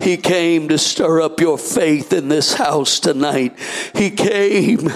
He 0.00 0.16
came 0.16 0.66
to 0.68 0.78
stir 0.78 1.20
up 1.20 1.38
your 1.38 1.58
faith 1.58 2.12
in 2.12 2.28
this 2.28 2.54
house 2.54 2.98
tonight. 2.98 3.56
He 3.94 4.10
came 4.10 4.90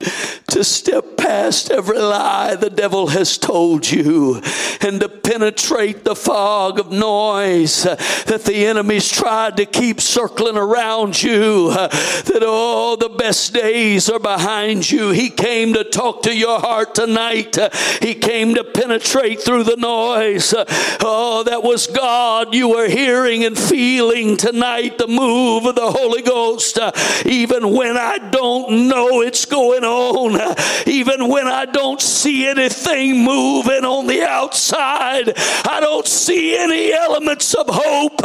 to 0.48 0.62
step 0.62 1.11
past 1.32 1.70
every 1.70 1.98
lie 1.98 2.54
the 2.56 2.68
devil 2.68 3.06
has 3.06 3.38
told 3.38 3.90
you 3.90 4.34
and 4.82 5.00
to 5.00 5.08
penetrate 5.08 6.04
the 6.04 6.14
fog 6.14 6.78
of 6.78 6.90
noise 6.90 7.84
that 7.84 8.42
the 8.44 8.66
enemy's 8.66 9.08
tried 9.08 9.56
to 9.56 9.64
keep 9.64 10.00
circling 10.00 10.58
around 10.58 11.22
you. 11.22 11.70
That 11.70 12.44
all 12.46 12.96
the 12.96 13.08
best 13.08 13.54
days 13.54 14.10
are 14.10 14.18
behind 14.18 14.90
you. 14.90 15.10
He 15.10 15.30
came 15.30 15.72
to 15.74 15.84
talk 15.84 16.22
to 16.24 16.36
your 16.36 16.60
heart 16.60 16.94
tonight. 16.94 17.56
He 18.00 18.14
came 18.14 18.54
to 18.56 18.64
penetrate 18.64 19.40
through 19.40 19.64
the 19.64 19.76
noise. 19.76 20.52
Oh, 21.00 21.44
that 21.46 21.62
was 21.62 21.86
God 21.86 22.54
you 22.54 22.68
were 22.68 22.88
hearing 22.88 23.44
and 23.44 23.58
feeling 23.58 24.36
tonight 24.36 24.98
the 24.98 25.06
move 25.06 25.64
of 25.64 25.76
the 25.76 25.90
Holy 25.92 26.22
Ghost. 26.22 26.78
Even 27.24 27.72
when 27.72 27.96
I 27.96 28.18
don't 28.18 28.88
know 28.88 29.22
it's 29.22 29.44
going 29.44 29.84
on, 29.84 30.56
even 30.86 31.21
when 31.30 31.46
I 31.46 31.66
don't 31.66 32.00
see 32.00 32.46
anything 32.46 33.24
moving 33.24 33.84
on 33.84 34.06
the 34.06 34.22
outside, 34.22 35.32
I 35.36 35.78
don't 35.80 36.06
see 36.06 36.56
any 36.56 36.92
elements 36.92 37.54
of 37.54 37.66
hope. 37.68 38.20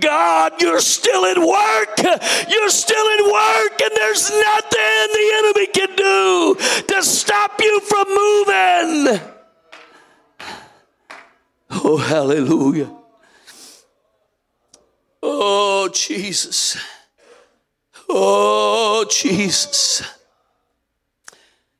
God, 0.00 0.60
you're 0.60 0.80
still 0.80 1.26
at 1.26 1.38
work. 1.38 1.98
You're 2.48 2.70
still 2.70 3.06
at 3.18 3.24
work, 3.24 3.80
and 3.82 3.90
there's 3.94 4.30
nothing 4.30 5.08
the 5.12 5.32
enemy 5.38 5.66
can 5.68 5.96
do 5.96 6.56
to 6.88 7.02
stop 7.02 7.60
you 7.60 7.80
from 7.80 8.06
moving. 8.08 9.20
Oh, 11.70 11.96
hallelujah. 11.96 12.90
Oh, 15.22 15.88
Jesus. 15.92 16.76
Oh, 18.08 19.06
Jesus. 19.10 20.02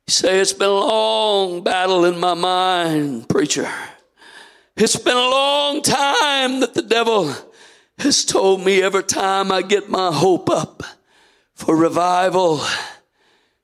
You 0.07 0.13
say, 0.13 0.41
It's 0.41 0.53
been 0.53 0.69
a 0.69 0.73
long 0.73 1.63
battle 1.63 2.05
in 2.05 2.21
my 2.21 2.35
mind, 2.35 3.29
preacher. 3.29 3.71
It's 4.77 4.97
been 4.97 5.17
a 5.17 5.31
long 5.31 5.83
time 5.83 6.61
that 6.61 6.75
the 6.75 6.83
devil 6.83 7.35
has 7.99 8.25
told 8.25 8.65
me 8.65 8.83
every 8.83 9.05
time 9.05 9.53
I 9.53 9.63
get 9.63 9.89
my 9.89 10.13
hope 10.13 10.51
up 10.51 10.83
for 11.55 11.77
revival, 11.77 12.61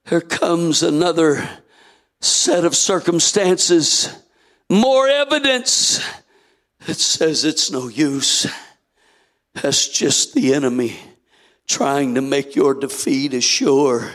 here 0.08 0.20
comes 0.20 0.82
another 0.82 1.46
set 2.20 2.64
of 2.64 2.76
circumstances, 2.76 4.08
more 4.70 5.08
evidence 5.08 6.00
that 6.86 6.94
says 6.94 7.44
it's 7.44 7.70
no 7.70 7.88
use. 7.88 8.46
That's 9.54 9.88
just 9.88 10.34
the 10.34 10.54
enemy 10.54 10.96
trying 11.66 12.14
to 12.14 12.20
make 12.20 12.54
your 12.54 12.74
defeat 12.74 13.34
as 13.34 13.44
sure 13.44 14.12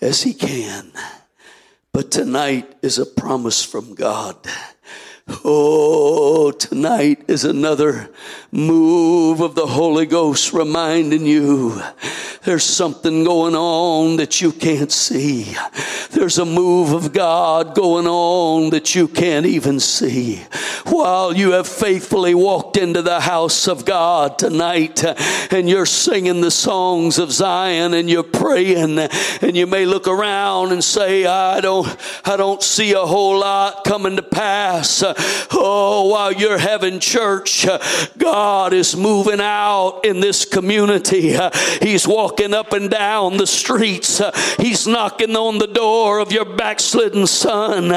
as 0.00 0.22
he 0.22 0.34
can. 0.34 0.92
But 1.92 2.10
tonight 2.10 2.74
is 2.80 2.98
a 2.98 3.04
promise 3.04 3.62
from 3.62 3.94
God. 3.94 4.36
Oh, 5.28 6.50
tonight 6.50 7.24
is 7.28 7.44
another 7.44 8.10
move 8.50 9.40
of 9.40 9.54
the 9.54 9.66
Holy 9.66 10.04
Ghost 10.04 10.52
reminding 10.52 11.26
you 11.26 11.80
there's 12.44 12.64
something 12.64 13.22
going 13.22 13.54
on 13.54 14.16
that 14.16 14.40
you 14.40 14.50
can't 14.50 14.90
see. 14.90 15.54
There's 16.10 16.38
a 16.38 16.44
move 16.44 16.92
of 16.92 17.12
God 17.12 17.74
going 17.76 18.08
on 18.08 18.70
that 18.70 18.96
you 18.96 19.06
can't 19.06 19.46
even 19.46 19.78
see. 19.78 20.42
While 20.86 21.36
you 21.36 21.52
have 21.52 21.68
faithfully 21.68 22.34
walked 22.34 22.76
into 22.76 23.00
the 23.00 23.20
house 23.20 23.68
of 23.68 23.84
God 23.84 24.40
tonight 24.40 25.04
and 25.52 25.68
you're 25.68 25.86
singing 25.86 26.40
the 26.40 26.50
songs 26.50 27.18
of 27.18 27.30
Zion 27.30 27.94
and 27.94 28.10
you're 28.10 28.24
praying 28.24 28.98
and 28.98 29.56
you 29.56 29.68
may 29.68 29.86
look 29.86 30.08
around 30.08 30.72
and 30.72 30.82
say, 30.82 31.24
I 31.24 31.60
don't, 31.60 31.96
I 32.24 32.36
don't 32.36 32.62
see 32.62 32.92
a 32.92 33.06
whole 33.06 33.38
lot 33.38 33.84
coming 33.84 34.16
to 34.16 34.22
pass. 34.22 35.04
Oh, 35.52 36.08
while 36.10 36.32
you're 36.32 36.58
having 36.58 37.00
church, 37.00 37.66
God 38.18 38.72
is 38.72 38.96
moving 38.96 39.40
out 39.40 40.00
in 40.04 40.20
this 40.20 40.44
community. 40.44 41.36
He's 41.80 42.06
walking 42.06 42.54
up 42.54 42.72
and 42.72 42.90
down 42.90 43.36
the 43.36 43.46
streets. 43.46 44.20
He's 44.58 44.86
knocking 44.86 45.36
on 45.36 45.58
the 45.58 45.66
door 45.66 46.18
of 46.18 46.32
your 46.32 46.44
backslidden 46.44 47.26
son. 47.26 47.90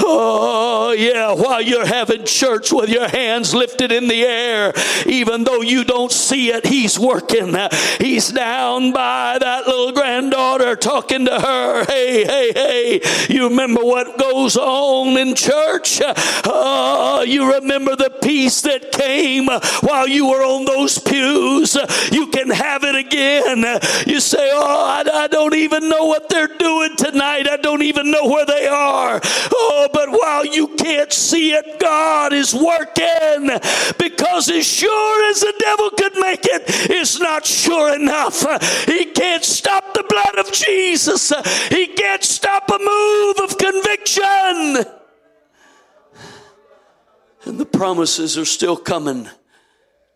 Oh, 0.00 0.94
yeah, 0.96 1.32
while 1.32 1.62
you're 1.62 1.86
having 1.86 2.24
church 2.24 2.72
with 2.72 2.88
your 2.88 3.08
hands 3.08 3.54
lifted 3.54 3.92
in 3.92 4.08
the 4.08 4.22
air, 4.22 4.72
even 5.06 5.44
though 5.44 5.62
you 5.62 5.84
don't 5.84 6.12
see 6.12 6.50
it, 6.50 6.66
He's 6.66 6.98
working. 6.98 7.56
He's 7.98 8.30
down 8.30 8.92
by 8.92 9.38
that 9.38 9.66
little 9.66 9.92
granddaughter 9.92 10.76
talking 10.76 11.26
to 11.26 11.40
her. 11.40 11.84
Hey, 11.84 12.24
hey, 12.24 12.52
hey, 12.52 13.00
you 13.28 13.48
remember 13.48 13.82
what 13.84 14.18
goes 14.18 14.56
on 14.56 15.16
in 15.16 15.34
church? 15.34 16.00
Oh, 16.02 16.59
Oh, 16.62 17.22
you 17.22 17.54
remember 17.54 17.96
the 17.96 18.10
peace 18.22 18.60
that 18.62 18.92
came 18.92 19.46
while 19.80 20.06
you 20.06 20.28
were 20.28 20.44
on 20.44 20.66
those 20.66 20.98
pews. 20.98 21.74
You 22.12 22.26
can 22.26 22.50
have 22.50 22.84
it 22.84 22.96
again. 22.96 23.64
You 24.06 24.20
say, 24.20 24.50
Oh, 24.52 24.84
I, 24.86 25.24
I 25.24 25.26
don't 25.28 25.54
even 25.54 25.88
know 25.88 26.04
what 26.04 26.28
they're 26.28 26.54
doing 26.58 26.96
tonight. 26.96 27.48
I 27.48 27.56
don't 27.56 27.82
even 27.82 28.10
know 28.10 28.26
where 28.26 28.44
they 28.44 28.66
are. 28.66 29.20
Oh, 29.24 29.88
but 29.90 30.10
while 30.10 30.44
you 30.44 30.68
can't 30.76 31.10
see 31.12 31.52
it, 31.52 31.80
God 31.80 32.34
is 32.34 32.54
working 32.54 33.58
because 33.98 34.50
as 34.50 34.66
sure 34.66 35.30
as 35.30 35.40
the 35.40 35.54
devil 35.60 35.90
could 35.90 36.16
make 36.20 36.44
it, 36.44 36.64
it's 36.90 37.18
not 37.18 37.46
sure 37.46 37.94
enough. 37.94 38.40
He 38.84 39.06
can't 39.06 39.44
stop 39.44 39.94
the 39.94 40.04
blood 40.06 40.38
of 40.38 40.52
Jesus. 40.52 41.32
He 41.70 41.86
can't 41.86 42.22
stop 42.22 42.68
a 42.70 42.78
move 42.78 43.36
of 43.50 43.56
conviction. 43.56 44.99
And 47.50 47.58
the 47.58 47.66
promises 47.66 48.38
are 48.38 48.44
still 48.44 48.76
coming 48.76 49.28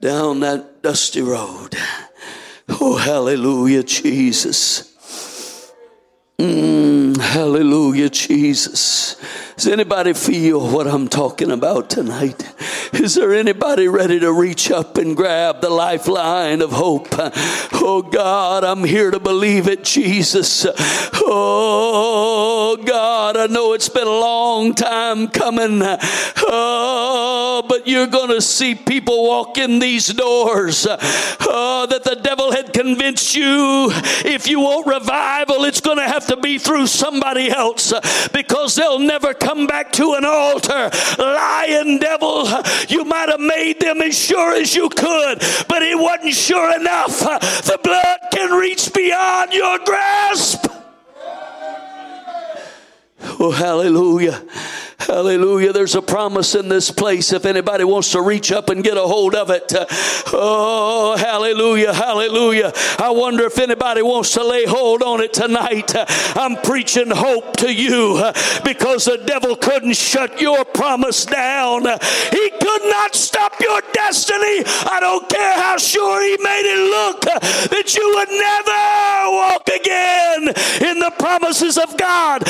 down 0.00 0.38
that 0.40 0.84
dusty 0.84 1.20
road. 1.20 1.74
Oh, 2.68 2.96
hallelujah, 2.96 3.82
Jesus. 3.82 4.93
Mm, 6.38 7.16
hallelujah, 7.16 8.10
Jesus. 8.10 9.14
Does 9.54 9.68
anybody 9.68 10.14
feel 10.14 10.68
what 10.68 10.88
I'm 10.88 11.06
talking 11.06 11.52
about 11.52 11.88
tonight? 11.88 12.52
Is 12.92 13.14
there 13.14 13.32
anybody 13.32 13.86
ready 13.86 14.18
to 14.18 14.32
reach 14.32 14.70
up 14.70 14.98
and 14.98 15.16
grab 15.16 15.60
the 15.60 15.70
lifeline 15.70 16.60
of 16.60 16.72
hope? 16.72 17.08
Oh 17.86 18.02
God, 18.02 18.64
I'm 18.64 18.82
here 18.82 19.10
to 19.10 19.20
believe 19.20 19.68
it, 19.68 19.84
Jesus. 19.84 20.66
Oh 21.14 22.76
God, 22.84 23.36
I 23.36 23.46
know 23.46 23.72
it's 23.74 23.88
been 23.88 24.06
a 24.06 24.10
long 24.10 24.74
time 24.74 25.28
coming. 25.28 25.80
Oh, 25.82 27.64
but 27.68 27.86
you're 27.86 28.06
going 28.06 28.30
to 28.30 28.40
see 28.40 28.74
people 28.74 29.24
walk 29.24 29.58
in 29.58 29.78
these 29.78 30.08
doors. 30.08 30.86
Oh, 30.88 31.86
that 31.88 32.04
the 32.04 32.16
devil 32.16 32.52
had 32.52 32.72
convinced 32.72 33.36
you 33.36 33.90
if 34.24 34.48
you 34.48 34.60
want 34.60 34.86
revival, 34.86 35.64
it's 35.64 35.80
going 35.80 35.98
to 35.98 36.08
have 36.08 36.26
to 36.28 36.33
be 36.36 36.58
through 36.58 36.86
somebody 36.86 37.50
else 37.50 37.92
uh, 37.92 38.00
because 38.32 38.74
they'll 38.74 38.98
never 38.98 39.34
come 39.34 39.66
back 39.66 39.92
to 39.92 40.14
an 40.14 40.24
altar. 40.24 40.90
Lying 41.18 41.98
devil, 41.98 42.46
uh, 42.46 42.62
you 42.88 43.04
might 43.04 43.28
have 43.28 43.40
made 43.40 43.80
them 43.80 44.00
as 44.00 44.18
sure 44.18 44.54
as 44.54 44.74
you 44.74 44.88
could, 44.88 45.38
but 45.68 45.82
it 45.82 45.98
wasn't 45.98 46.34
sure 46.34 46.74
enough. 46.78 47.22
Uh, 47.22 47.38
the 47.38 47.78
blood 47.82 48.18
can 48.32 48.58
reach 48.58 48.92
beyond 48.92 49.52
your 49.52 49.78
grasp. 49.80 50.83
Oh, 53.26 53.50
hallelujah. 53.50 54.42
Hallelujah. 54.98 55.72
There's 55.72 55.94
a 55.94 56.02
promise 56.02 56.54
in 56.54 56.68
this 56.68 56.90
place 56.90 57.32
if 57.32 57.44
anybody 57.44 57.84
wants 57.84 58.12
to 58.12 58.22
reach 58.22 58.52
up 58.52 58.70
and 58.70 58.82
get 58.82 58.96
a 58.96 59.02
hold 59.02 59.34
of 59.34 59.50
it. 59.50 59.74
Uh, 59.74 59.86
oh, 60.32 61.16
hallelujah. 61.18 61.92
Hallelujah. 61.92 62.72
I 62.98 63.10
wonder 63.10 63.44
if 63.44 63.58
anybody 63.58 64.02
wants 64.02 64.32
to 64.34 64.44
lay 64.44 64.64
hold 64.64 65.02
on 65.02 65.20
it 65.20 65.32
tonight. 65.32 65.92
I'm 66.36 66.56
preaching 66.62 67.10
hope 67.10 67.56
to 67.58 67.72
you 67.72 68.30
because 68.64 69.04
the 69.04 69.18
devil 69.26 69.56
couldn't 69.56 69.96
shut 69.96 70.40
your 70.40 70.64
promise 70.64 71.26
down. 71.26 71.82
He 71.82 72.50
could 72.50 72.84
not 72.84 73.14
stop 73.14 73.60
your 73.60 73.80
destiny. 73.92 74.62
I 74.88 74.98
don't 75.00 75.28
care 75.28 75.54
how 75.54 75.76
sure 75.76 76.22
he 76.22 76.36
made 76.42 76.64
it 76.64 76.90
look 76.90 77.20
that 77.70 77.94
you 77.94 78.12
would 78.14 78.30
never 78.30 78.84
walk 79.36 79.68
again 79.68 80.48
in 80.88 80.98
the 81.00 81.12
promises 81.18 81.76
of 81.78 81.96
God. 81.98 82.42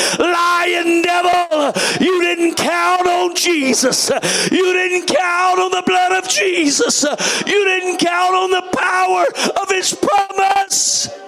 Lying 0.65 1.03
devil, 1.03 1.71
you 2.01 2.21
didn't 2.21 2.35
didn't 2.45 2.57
count 2.57 3.07
on 3.07 3.35
Jesus. 3.35 4.09
You 4.51 4.73
didn't 4.73 5.07
count 5.07 5.59
on 5.59 5.71
the 5.71 5.83
blood 5.85 6.11
of 6.23 6.29
Jesus. 6.29 7.03
You 7.03 7.65
didn't 7.65 7.97
count 7.97 8.35
on 8.35 8.51
the 8.51 8.61
power 8.75 9.25
of 9.61 9.69
his 9.69 9.93
promise. 9.93 11.24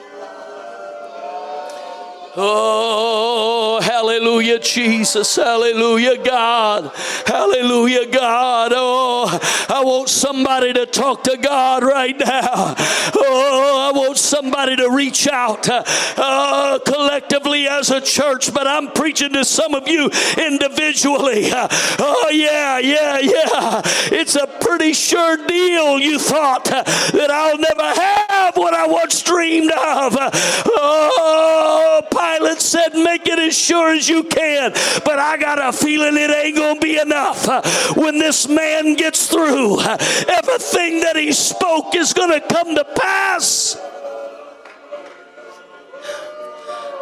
Oh, 2.39 3.81
hallelujah, 3.81 4.59
Jesus. 4.59 5.35
Hallelujah, 5.38 6.23
God. 6.23 6.91
Hallelujah, 7.25 8.05
God. 8.11 8.73
Oh, 8.75 9.65
I 9.67 9.83
want 9.83 10.07
somebody 10.09 10.71
to 10.73 10.85
talk 10.85 11.23
to 11.23 11.35
God 11.38 11.83
right 11.83 12.15
now. 12.15 12.75
Oh, 13.15 13.91
I 13.91 13.97
want 13.97 14.17
somebody 14.17 14.75
to 14.75 14.88
reach 14.91 15.27
out 15.27 15.67
uh, 15.67 16.77
collectively 16.85 17.67
as 17.67 17.89
a 17.89 18.01
church, 18.01 18.53
but 18.53 18.67
I'm 18.67 18.91
preaching 18.91 19.33
to 19.33 19.43
some 19.43 19.73
of 19.73 19.88
you 19.88 20.11
individually. 20.38 21.49
Oh, 21.51 22.29
yeah, 22.31 22.77
yeah, 22.77 23.17
yeah. 23.17 23.81
It's 24.11 24.35
a 24.35 24.45
pretty 24.45 24.93
sure 24.93 25.38
deal, 25.47 25.97
you 25.97 26.19
thought, 26.19 26.65
that 26.65 27.31
I'll 27.31 27.57
never 27.57 27.99
have 27.99 28.55
what 28.57 28.75
I 28.75 28.85
once 28.85 29.23
dreamed 29.23 29.71
of. 29.71 30.15
Oh, 30.19 32.03
Pilate 32.28 32.61
said, 32.61 32.93
Make 32.93 33.28
it 33.28 33.39
as 33.39 33.57
sure 33.57 33.93
as 33.93 34.09
you 34.09 34.23
can. 34.23 34.71
But 35.05 35.19
I 35.19 35.38
got 35.38 35.63
a 35.63 35.71
feeling 35.71 36.17
it 36.17 36.30
ain't 36.30 36.55
going 36.55 36.75
to 36.75 36.82
be 36.82 36.99
enough. 36.99 37.47
Uh, 37.47 37.61
when 37.95 38.17
this 38.19 38.47
man 38.47 38.95
gets 38.95 39.28
through, 39.28 39.80
uh, 39.80 39.97
everything 40.28 41.01
that 41.01 41.15
he 41.15 41.32
spoke 41.32 41.95
is 41.95 42.13
going 42.13 42.32
to 42.32 42.45
come 42.47 42.75
to 42.75 42.84
pass. 42.84 43.78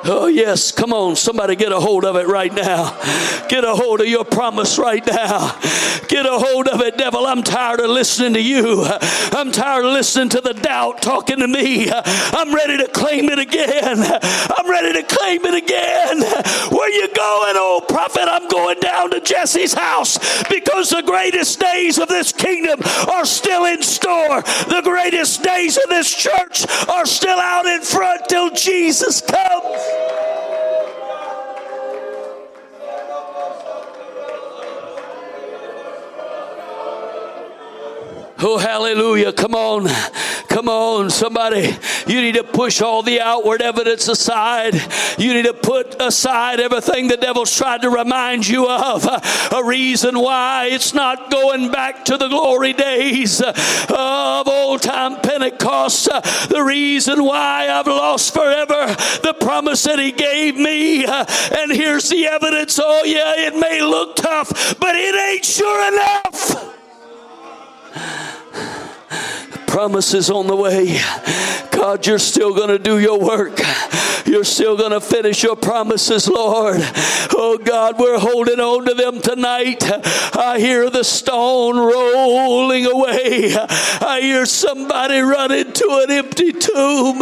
Oh, 0.03 0.27
yes. 0.27 0.71
Come 0.71 0.93
on. 0.93 1.15
Somebody 1.15 1.55
get 1.55 1.71
a 1.71 1.79
hold 1.79 2.05
of 2.05 2.15
it 2.15 2.27
right 2.27 2.53
now. 2.53 2.91
Get 3.47 3.63
a 3.63 3.75
hold 3.75 4.01
of 4.01 4.07
your 4.07 4.25
promise 4.25 4.77
right 4.77 5.05
now. 5.05 5.59
Get 6.07 6.25
a 6.25 6.37
hold 6.37 6.67
of 6.67 6.81
it, 6.81 6.97
devil. 6.97 7.25
I'm 7.25 7.41
tired 7.41 7.79
of 7.79 7.89
listening 7.89 8.33
to 8.33 8.41
you. 8.41 8.85
I'm 8.85 9.51
tired 9.51 9.85
of 9.85 9.93
listening 9.93 10.29
to 10.29 10.41
the 10.41 10.53
doubt 10.53 11.01
talking 11.01 11.39
to 11.39 11.47
me. 11.47 11.89
I'm 11.91 12.53
ready 12.53 12.77
to 12.77 12.87
claim 12.87 13.29
it 13.29 13.39
again. 13.39 14.03
I'm 14.03 14.69
ready 14.69 14.93
to 14.93 15.03
claim 15.03 15.45
it 15.45 15.55
again. 15.55 16.21
Where 16.71 16.89
you 16.89 17.07
going, 17.13 17.57
old 17.57 17.87
prophet? 17.87 18.27
I'm 18.27 18.47
going 18.47 18.79
down 18.79 19.11
to 19.11 19.21
Jesse's 19.21 19.73
house 19.73 20.17
because 20.49 20.89
the 20.89 21.01
greatest 21.01 21.59
days 21.59 21.97
of 21.97 22.07
this 22.07 22.31
kingdom 22.31 22.79
are 23.09 23.25
still 23.25 23.65
in 23.65 23.81
store. 23.81 24.41
The 24.41 24.81
greatest 24.83 25.43
days 25.43 25.77
of 25.77 25.89
this 25.89 26.13
church 26.13 26.65
are 26.87 27.05
still 27.05 27.39
out 27.39 27.65
in 27.65 27.81
front 27.81 28.29
till 28.29 28.51
Jesus 28.51 29.21
comes. 29.21 29.94
Yes. 29.97 30.34
Oh, 38.37 38.57
hallelujah. 38.57 39.31
Come 39.31 39.55
on. 39.55 39.87
Come 40.49 40.67
on, 40.69 41.09
somebody. 41.09 41.77
You 42.07 42.21
need 42.21 42.35
to 42.35 42.43
push 42.43 42.81
all 42.81 43.01
the 43.01 43.21
outward 43.21 43.61
evidence 43.61 44.07
aside. 44.07 44.75
You 45.17 45.33
need 45.33 45.45
to 45.45 45.53
put 45.53 46.01
aside 46.01 46.59
everything 46.59 47.07
the 47.07 47.17
devil's 47.17 47.55
tried 47.55 47.81
to 47.81 47.89
remind 47.89 48.47
you 48.47 48.67
of. 48.69 49.05
A 49.05 49.63
reason 49.63 50.19
why 50.19 50.69
it's 50.71 50.93
not 50.93 51.31
going 51.31 51.71
back 51.71 52.05
to 52.05 52.17
the 52.17 52.27
glory 52.27 52.73
days 52.73 53.41
of 53.41 54.47
old 54.47 54.81
time 54.81 55.19
Pentecost. 55.21 56.05
The 56.49 56.63
reason 56.65 57.23
why 57.23 57.69
I've 57.69 57.87
lost 57.87 58.33
forever 58.33 58.95
the 59.23 59.35
promise 59.39 59.83
that 59.83 59.99
he 59.99 60.11
gave 60.11 60.55
me. 60.55 61.05
And 61.05 61.71
here's 61.71 62.09
the 62.09 62.27
evidence. 62.27 62.79
Oh, 62.81 63.03
yeah, 63.03 63.33
it 63.47 63.55
may 63.57 63.81
look 63.81 64.15
tough, 64.15 64.77
but 64.79 64.95
it 64.95 65.15
ain't 65.15 65.45
sure 65.45 65.93
enough 65.93 66.84
promises 69.67 70.29
on 70.29 70.47
the 70.47 70.55
way. 70.55 70.99
God, 71.71 72.07
you're 72.07 72.19
still 72.19 72.55
going 72.55 72.69
to 72.69 72.79
do 72.79 72.97
your 72.97 73.19
work. 73.19 73.59
You're 74.25 74.43
still 74.43 74.75
going 74.77 74.91
to 74.91 75.01
finish 75.01 75.43
your 75.43 75.55
promises, 75.55 76.27
Lord. 76.27 76.77
Oh, 77.37 77.59
God, 77.63 77.99
we're 77.99 78.17
holding 78.17 78.59
on 78.59 78.85
to 78.85 78.93
them 78.93 79.21
tonight. 79.21 79.83
I 80.35 80.59
hear 80.59 80.89
the 80.89 81.03
stone 81.03 81.77
rolling 81.77 82.85
away. 82.85 83.53
I 83.55 84.19
hear 84.21 84.45
somebody 84.45 85.19
running 85.19 85.73
to 85.73 86.03
an 86.03 86.11
empty 86.11 86.53
tomb. 86.53 87.21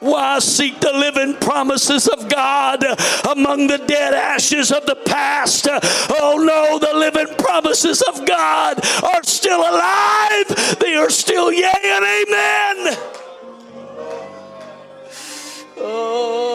Why 0.00 0.38
seek 0.38 0.80
the 0.80 0.92
living 0.92 1.34
promises 1.34 2.08
of 2.08 2.28
God 2.30 2.82
among 3.30 3.66
the 3.66 3.76
dead 3.76 4.14
ashes 4.14 4.72
of 4.72 4.86
the 4.86 4.96
past? 4.96 5.68
Oh 5.70 6.42
no, 6.42 6.78
the 6.78 6.94
living 6.98 7.34
promises 7.36 8.00
of 8.02 8.24
God 8.26 8.80
are 9.04 9.22
still 9.22 9.60
alive. 9.60 10.78
They 10.80 10.94
are 10.94 11.10
still 11.10 11.52
yea 11.52 11.70
and 11.84 12.04
amen. 12.04 12.96
Oh, 15.82 16.54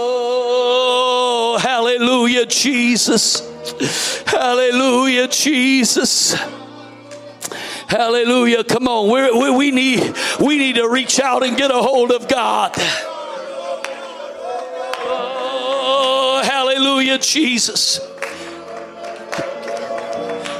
hallelujah, 1.61 2.47
Jesus. 2.47 3.41
Hallelujah, 4.25 5.27
Jesus. 5.27 6.33
Hallelujah. 7.87 8.63
Come 8.63 8.87
on. 8.87 9.11
we 9.11 9.51
we, 9.51 9.69
need, 9.71 10.15
we 10.39 10.57
need 10.57 10.75
to 10.75 10.89
reach 10.89 11.19
out 11.19 11.43
and 11.43 11.55
get 11.55 11.69
a 11.69 11.77
hold 11.81 12.11
of 12.11 12.27
God. 12.27 12.75
Hallelujah, 16.75 17.19
Jesus. 17.19 18.01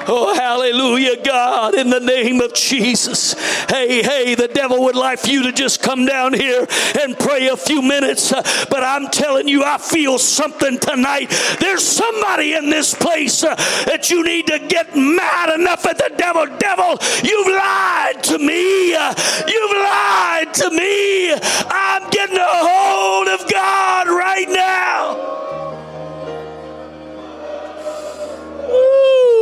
Oh, 0.08 0.34
hallelujah, 0.34 1.22
God, 1.22 1.76
in 1.76 1.90
the 1.90 2.00
name 2.00 2.40
of 2.40 2.54
Jesus. 2.54 3.34
Hey, 3.68 4.02
hey, 4.02 4.34
the 4.34 4.48
devil 4.48 4.82
would 4.84 4.96
like 4.96 5.20
for 5.20 5.28
you 5.28 5.44
to 5.44 5.52
just 5.52 5.84
come 5.84 6.06
down 6.06 6.34
here 6.34 6.66
and 7.02 7.20
pray 7.20 7.50
a 7.50 7.58
few 7.58 7.82
minutes, 7.82 8.32
uh, 8.32 8.42
but 8.70 8.82
I'm 8.82 9.10
telling 9.10 9.50
you, 9.50 9.66
I 9.66 9.78
feel 9.78 10.18
something 10.18 10.80
tonight. 10.80 11.32
There's 11.60 11.86
somebody 11.86 12.54
in 12.54 12.70
this 12.70 12.94
place 12.94 13.44
uh, 13.44 13.54
that 13.86 14.10
you 14.10 14.24
need 14.24 14.48
to 14.48 14.60
get 14.60 14.96
mad 14.96 15.60
enough 15.60 15.86
at 15.86 15.98
the 15.98 16.14
devil. 16.16 16.46
Devil, 16.46 16.98
you've 17.26 17.48
lied 17.48 18.24
to 18.24 18.40
me. 18.40 18.96
Uh, 18.96 19.14
you've 19.46 19.78
lied 19.84 20.54
to 20.54 20.70
me. 20.72 21.34
I'm 21.34 22.10
getting 22.10 22.38
a 22.38 22.48
hold 22.48 23.28
of 23.28 23.52
God 23.52 24.08
right 24.08 24.48
now. 24.48 25.65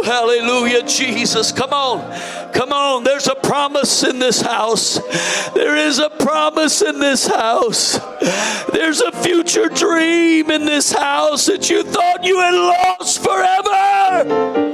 Hallelujah, 0.03 0.83
Jesus. 0.83 1.51
Come 1.51 1.71
on. 1.71 2.53
Come 2.53 2.71
on. 2.71 3.03
There's 3.03 3.27
a 3.27 3.35
promise 3.35 4.03
in 4.03 4.19
this 4.19 4.41
house. 4.41 4.99
There 5.53 5.75
is 5.75 5.99
a 5.99 6.09
promise 6.09 6.81
in 6.81 6.99
this 6.99 7.27
house. 7.27 7.99
There's 8.71 9.01
a 9.01 9.11
future 9.11 9.69
dream 9.69 10.51
in 10.51 10.65
this 10.65 10.91
house 10.91 11.45
that 11.47 11.69
you 11.69 11.83
thought 11.83 12.23
you 12.23 12.39
had 12.39 12.53
lost 12.53 13.23
forever. 13.23 14.72